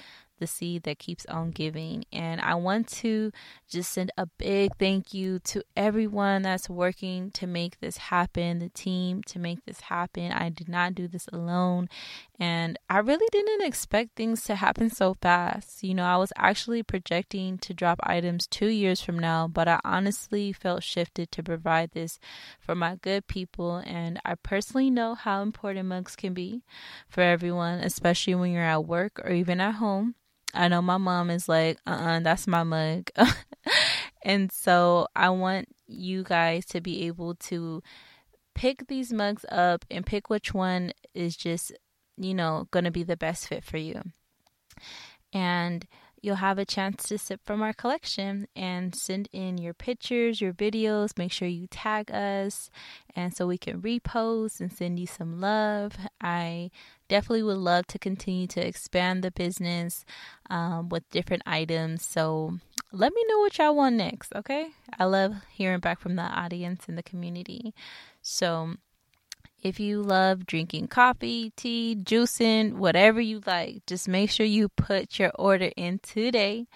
the 0.42 0.46
seed 0.48 0.82
that 0.82 0.98
keeps 0.98 1.24
on 1.26 1.52
giving. 1.52 2.04
And 2.12 2.40
I 2.40 2.56
want 2.56 2.88
to 2.88 3.30
just 3.68 3.92
send 3.92 4.10
a 4.18 4.26
big 4.26 4.72
thank 4.76 5.14
you 5.14 5.38
to 5.44 5.62
everyone 5.76 6.42
that's 6.42 6.68
working 6.68 7.30
to 7.32 7.46
make 7.46 7.78
this 7.78 7.96
happen, 7.96 8.58
the 8.58 8.68
team 8.68 9.22
to 9.28 9.38
make 9.38 9.64
this 9.64 9.82
happen. 9.82 10.32
I 10.32 10.48
did 10.48 10.68
not 10.68 10.96
do 10.96 11.06
this 11.06 11.28
alone. 11.32 11.88
And 12.40 12.76
I 12.90 12.98
really 12.98 13.28
didn't 13.30 13.62
expect 13.62 14.16
things 14.16 14.42
to 14.44 14.56
happen 14.56 14.90
so 14.90 15.14
fast. 15.22 15.84
You 15.84 15.94
know, 15.94 16.04
I 16.04 16.16
was 16.16 16.32
actually 16.36 16.82
projecting 16.82 17.56
to 17.58 17.72
drop 17.72 18.00
items 18.02 18.48
two 18.48 18.66
years 18.66 19.00
from 19.00 19.16
now, 19.16 19.46
but 19.46 19.68
I 19.68 19.78
honestly 19.84 20.52
felt 20.52 20.82
shifted 20.82 21.30
to 21.30 21.42
provide 21.44 21.92
this 21.92 22.18
for 22.58 22.74
my 22.74 22.96
good 22.96 23.28
people. 23.28 23.76
And 23.76 24.20
I 24.24 24.34
personally 24.34 24.90
know 24.90 25.14
how 25.14 25.40
important 25.42 25.88
mugs 25.88 26.16
can 26.16 26.34
be 26.34 26.64
for 27.08 27.20
everyone, 27.20 27.78
especially 27.78 28.34
when 28.34 28.50
you're 28.50 28.64
at 28.64 28.86
work 28.86 29.20
or 29.22 29.30
even 29.30 29.60
at 29.60 29.76
home. 29.76 30.16
I 30.54 30.68
know 30.68 30.82
my 30.82 30.98
mom 30.98 31.30
is 31.30 31.48
like, 31.48 31.78
uh 31.86 31.90
uh-uh, 31.90 32.16
uh 32.16 32.20
that's 32.20 32.46
my 32.46 32.62
mug. 32.62 33.10
and 34.22 34.50
so 34.52 35.06
I 35.16 35.30
want 35.30 35.68
you 35.86 36.22
guys 36.22 36.64
to 36.66 36.80
be 36.80 37.06
able 37.06 37.34
to 37.36 37.82
pick 38.54 38.86
these 38.88 39.12
mugs 39.12 39.44
up 39.50 39.84
and 39.90 40.04
pick 40.04 40.28
which 40.28 40.52
one 40.52 40.92
is 41.14 41.36
just, 41.36 41.72
you 42.16 42.34
know, 42.34 42.68
going 42.70 42.84
to 42.84 42.90
be 42.90 43.02
the 43.02 43.16
best 43.16 43.48
fit 43.48 43.64
for 43.64 43.78
you. 43.78 44.02
And 45.32 45.86
you'll 46.22 46.36
have 46.36 46.58
a 46.58 46.64
chance 46.64 47.02
to 47.04 47.18
sip 47.18 47.40
from 47.44 47.62
our 47.62 47.72
collection 47.72 48.46
and 48.54 48.94
send 48.94 49.28
in 49.32 49.58
your 49.58 49.74
pictures, 49.74 50.40
your 50.40 50.52
videos. 50.52 51.18
Make 51.18 51.32
sure 51.32 51.48
you 51.48 51.66
tag 51.66 52.10
us 52.12 52.70
and 53.14 53.34
so 53.34 53.46
we 53.46 53.58
can 53.58 53.82
repost 53.82 54.60
and 54.60 54.72
send 54.72 54.98
you 54.98 55.06
some 55.06 55.40
love. 55.40 55.94
I 56.20 56.70
definitely 57.12 57.42
would 57.42 57.58
love 57.58 57.86
to 57.86 57.98
continue 57.98 58.46
to 58.46 58.66
expand 58.66 59.22
the 59.22 59.30
business 59.30 60.02
um, 60.48 60.88
with 60.88 61.06
different 61.10 61.42
items. 61.44 62.02
So 62.02 62.56
let 62.90 63.12
me 63.12 63.22
know 63.28 63.38
what 63.40 63.58
y'all 63.58 63.76
want 63.76 63.96
next, 63.96 64.32
okay? 64.34 64.68
I 64.98 65.04
love 65.04 65.34
hearing 65.50 65.80
back 65.80 66.00
from 66.00 66.16
the 66.16 66.22
audience 66.22 66.86
and 66.88 66.96
the 66.96 67.02
community. 67.02 67.74
So 68.22 68.76
if 69.62 69.78
you 69.78 70.00
love 70.00 70.46
drinking 70.46 70.88
coffee, 70.88 71.52
tea, 71.54 71.98
juicing, 72.02 72.76
whatever 72.76 73.20
you 73.20 73.42
like, 73.46 73.84
just 73.86 74.08
make 74.08 74.30
sure 74.30 74.46
you 74.46 74.70
put 74.70 75.18
your 75.18 75.32
order 75.34 75.70
in 75.76 75.98
today. 75.98 76.66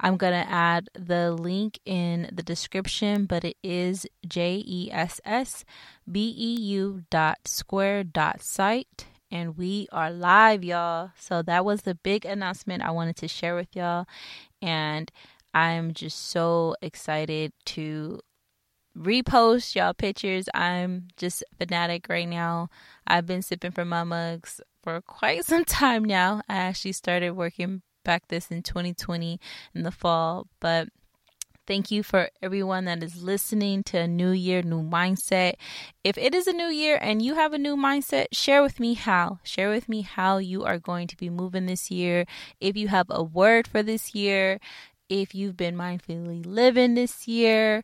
I'm 0.00 0.16
going 0.16 0.32
to 0.32 0.50
add 0.50 0.90
the 0.94 1.30
link 1.30 1.78
in 1.84 2.30
the 2.32 2.42
description, 2.42 3.26
but 3.26 3.44
it 3.44 3.56
is 3.62 4.08
J 4.26 4.56
And 9.30 9.56
we 9.56 9.88
are 9.90 10.10
live, 10.10 10.62
y'all. 10.62 11.10
So 11.18 11.42
that 11.42 11.64
was 11.64 11.82
the 11.82 11.94
big 11.94 12.24
announcement 12.24 12.82
I 12.82 12.90
wanted 12.90 13.16
to 13.16 13.28
share 13.28 13.56
with 13.56 13.74
y'all. 13.74 14.06
And 14.62 15.10
I'm 15.52 15.92
just 15.92 16.28
so 16.28 16.76
excited 16.82 17.52
to 17.66 18.20
repost 18.96 19.74
y'all 19.74 19.94
pictures. 19.94 20.48
I'm 20.54 21.08
just 21.16 21.42
fanatic 21.58 22.06
right 22.08 22.28
now. 22.28 22.68
I've 23.06 23.26
been 23.26 23.42
sipping 23.42 23.72
from 23.72 23.88
my 23.88 24.04
mugs 24.04 24.60
for 24.82 25.00
quite 25.00 25.44
some 25.46 25.64
time 25.64 26.04
now. 26.04 26.42
I 26.48 26.56
actually 26.56 26.92
started 26.92 27.32
working 27.32 27.82
back 28.04 28.28
this 28.28 28.50
in 28.50 28.62
2020 28.62 29.40
in 29.74 29.82
the 29.82 29.90
fall, 29.90 30.46
but 30.60 30.88
Thank 31.66 31.90
you 31.90 32.02
for 32.02 32.28
everyone 32.42 32.84
that 32.84 33.02
is 33.02 33.22
listening 33.22 33.84
to 33.84 34.00
a 34.00 34.06
new 34.06 34.32
year, 34.32 34.60
new 34.60 34.82
mindset. 34.82 35.54
If 36.02 36.18
it 36.18 36.34
is 36.34 36.46
a 36.46 36.52
new 36.52 36.66
year 36.68 36.98
and 37.00 37.22
you 37.22 37.36
have 37.36 37.54
a 37.54 37.58
new 37.58 37.74
mindset, 37.74 38.26
share 38.32 38.62
with 38.62 38.78
me 38.78 38.92
how. 38.92 39.38
Share 39.44 39.70
with 39.70 39.88
me 39.88 40.02
how 40.02 40.36
you 40.36 40.62
are 40.64 40.78
going 40.78 41.06
to 41.08 41.16
be 41.16 41.30
moving 41.30 41.64
this 41.64 41.90
year. 41.90 42.26
If 42.60 42.76
you 42.76 42.88
have 42.88 43.06
a 43.08 43.22
word 43.22 43.66
for 43.66 43.82
this 43.82 44.14
year, 44.14 44.60
if 45.08 45.34
you've 45.34 45.56
been 45.56 45.74
mindfully 45.74 46.44
living 46.44 46.94
this 46.96 47.26
year, 47.26 47.82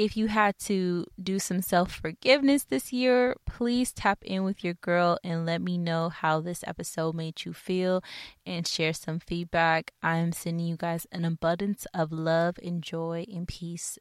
if 0.00 0.16
you 0.16 0.28
had 0.28 0.58
to 0.58 1.04
do 1.22 1.38
some 1.38 1.60
self 1.60 1.92
forgiveness 1.92 2.64
this 2.64 2.90
year, 2.90 3.36
please 3.44 3.92
tap 3.92 4.24
in 4.24 4.44
with 4.44 4.64
your 4.64 4.72
girl 4.72 5.18
and 5.22 5.44
let 5.44 5.60
me 5.60 5.76
know 5.76 6.08
how 6.08 6.40
this 6.40 6.64
episode 6.66 7.14
made 7.14 7.44
you 7.44 7.52
feel 7.52 8.02
and 8.46 8.66
share 8.66 8.94
some 8.94 9.18
feedback. 9.18 9.92
I'm 10.02 10.32
sending 10.32 10.66
you 10.66 10.76
guys 10.78 11.06
an 11.12 11.26
abundance 11.26 11.86
of 11.92 12.12
love 12.12 12.58
and 12.62 12.82
joy 12.82 13.26
and 13.30 13.46
peace 13.46 13.98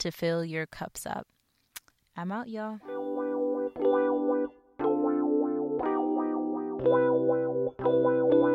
to 0.00 0.10
fill 0.10 0.44
your 0.44 0.66
cups 0.66 1.06
up. 1.06 1.26
I'm 2.14 2.30
out, 2.30 2.50
y'all. 2.50 2.80
Wow, 6.80 7.12
wow, 7.88 7.88
wow, 7.88 8.47